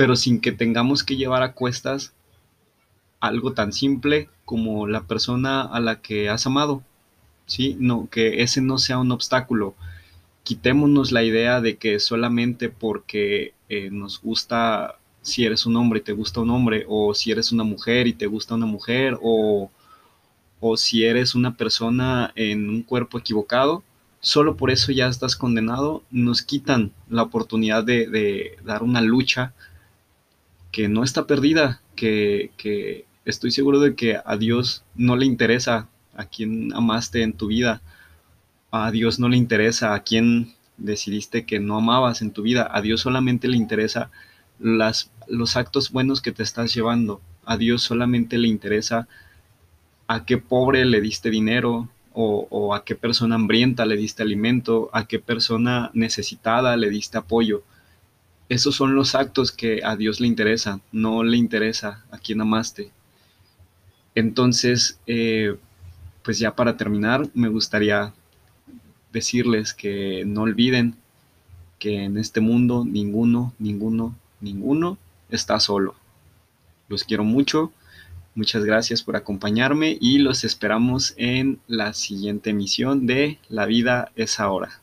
pero 0.00 0.16
sin 0.16 0.40
que 0.40 0.50
tengamos 0.50 1.04
que 1.04 1.18
llevar 1.18 1.42
a 1.42 1.52
cuestas 1.52 2.14
algo 3.20 3.52
tan 3.52 3.74
simple 3.74 4.30
como 4.46 4.86
la 4.86 5.02
persona 5.02 5.60
a 5.60 5.78
la 5.78 6.00
que 6.00 6.30
has 6.30 6.46
amado, 6.46 6.82
¿sí? 7.44 7.76
No, 7.78 8.08
que 8.10 8.40
ese 8.40 8.62
no 8.62 8.78
sea 8.78 8.96
un 8.96 9.12
obstáculo. 9.12 9.74
Quitémonos 10.42 11.12
la 11.12 11.22
idea 11.22 11.60
de 11.60 11.76
que 11.76 12.00
solamente 12.00 12.70
porque 12.70 13.52
eh, 13.68 13.90
nos 13.90 14.22
gusta 14.22 14.96
si 15.20 15.44
eres 15.44 15.66
un 15.66 15.76
hombre 15.76 15.98
y 16.00 16.02
te 16.02 16.12
gusta 16.12 16.40
un 16.40 16.48
hombre, 16.48 16.86
o 16.88 17.12
si 17.12 17.30
eres 17.30 17.52
una 17.52 17.64
mujer 17.64 18.06
y 18.06 18.14
te 18.14 18.26
gusta 18.26 18.54
una 18.54 18.64
mujer, 18.64 19.18
o, 19.20 19.70
o 20.60 20.76
si 20.78 21.04
eres 21.04 21.34
una 21.34 21.58
persona 21.58 22.32
en 22.36 22.70
un 22.70 22.82
cuerpo 22.84 23.18
equivocado, 23.18 23.82
solo 24.20 24.56
por 24.56 24.70
eso 24.70 24.92
ya 24.92 25.08
estás 25.08 25.36
condenado, 25.36 26.02
nos 26.10 26.40
quitan 26.40 26.92
la 27.10 27.22
oportunidad 27.22 27.84
de, 27.84 28.56
dar 28.64 28.82
una 28.82 29.02
lucha 29.02 29.52
que 30.72 30.88
no 30.88 31.04
está 31.04 31.26
perdida, 31.26 31.80
que, 31.96 32.50
que, 32.56 33.06
estoy 33.24 33.50
seguro 33.50 33.80
de 33.80 33.94
que 33.94 34.18
a 34.24 34.36
Dios 34.36 34.82
no 34.96 35.14
le 35.14 35.26
interesa 35.26 35.88
a 36.16 36.24
quien 36.24 36.72
amaste 36.74 37.22
en 37.22 37.34
tu 37.34 37.48
vida, 37.48 37.82
a 38.70 38.90
Dios 38.90 39.20
no 39.20 39.28
le 39.28 39.36
interesa 39.36 39.94
a 39.94 40.02
quien 40.02 40.54
decidiste 40.78 41.44
que 41.44 41.60
no 41.60 41.76
amabas 41.76 42.22
en 42.22 42.32
tu 42.32 42.42
vida, 42.42 42.68
a 42.72 42.80
Dios 42.80 43.02
solamente 43.02 43.46
le 43.46 43.56
interesa 43.56 44.10
las, 44.58 45.12
los 45.28 45.56
actos 45.56 45.92
buenos 45.92 46.22
que 46.22 46.32
te 46.32 46.42
estás 46.42 46.74
llevando, 46.74 47.20
a 47.44 47.56
Dios 47.56 47.82
solamente 47.82 48.38
le 48.38 48.48
interesa 48.48 49.06
a 50.08 50.24
qué 50.24 50.38
pobre 50.38 50.84
le 50.84 51.00
diste 51.00 51.30
dinero, 51.30 51.88
o, 52.12 52.74
a 52.74 52.84
qué 52.84 52.94
persona 52.94 53.36
hambrienta 53.36 53.86
le 53.86 53.96
diste 53.96 54.22
alimento, 54.22 54.90
a 54.92 55.06
qué 55.06 55.18
persona 55.18 55.90
necesitada 55.94 56.76
le 56.76 56.90
diste 56.90 57.18
apoyo. 57.18 57.62
Esos 58.50 58.76
son 58.76 58.94
los 58.94 59.14
actos 59.14 59.50
que 59.50 59.80
a 59.82 59.96
Dios 59.96 60.20
le 60.20 60.26
interesan, 60.26 60.82
no 60.92 61.22
le 61.22 61.38
interesa 61.38 62.04
a 62.10 62.18
quien 62.18 62.42
amaste. 62.42 62.90
Entonces, 64.14 65.00
eh, 65.06 65.56
pues 66.22 66.38
ya 66.38 66.54
para 66.54 66.76
terminar, 66.76 67.26
me 67.32 67.48
gustaría 67.48 68.12
decirles 69.10 69.72
que 69.72 70.24
no 70.26 70.42
olviden 70.42 70.96
que 71.78 72.04
en 72.04 72.18
este 72.18 72.42
mundo 72.42 72.84
ninguno, 72.84 73.54
ninguno, 73.58 74.14
ninguno 74.42 74.98
está 75.30 75.58
solo. 75.58 75.94
Los 76.88 77.04
quiero 77.04 77.24
mucho 77.24 77.72
Muchas 78.36 78.64
gracias 78.64 79.02
por 79.02 79.16
acompañarme 79.16 79.98
y 80.00 80.18
los 80.18 80.44
esperamos 80.44 81.14
en 81.16 81.58
la 81.66 81.92
siguiente 81.94 82.50
emisión 82.50 83.06
de 83.06 83.38
La 83.48 83.66
vida 83.66 84.12
es 84.14 84.38
ahora. 84.38 84.80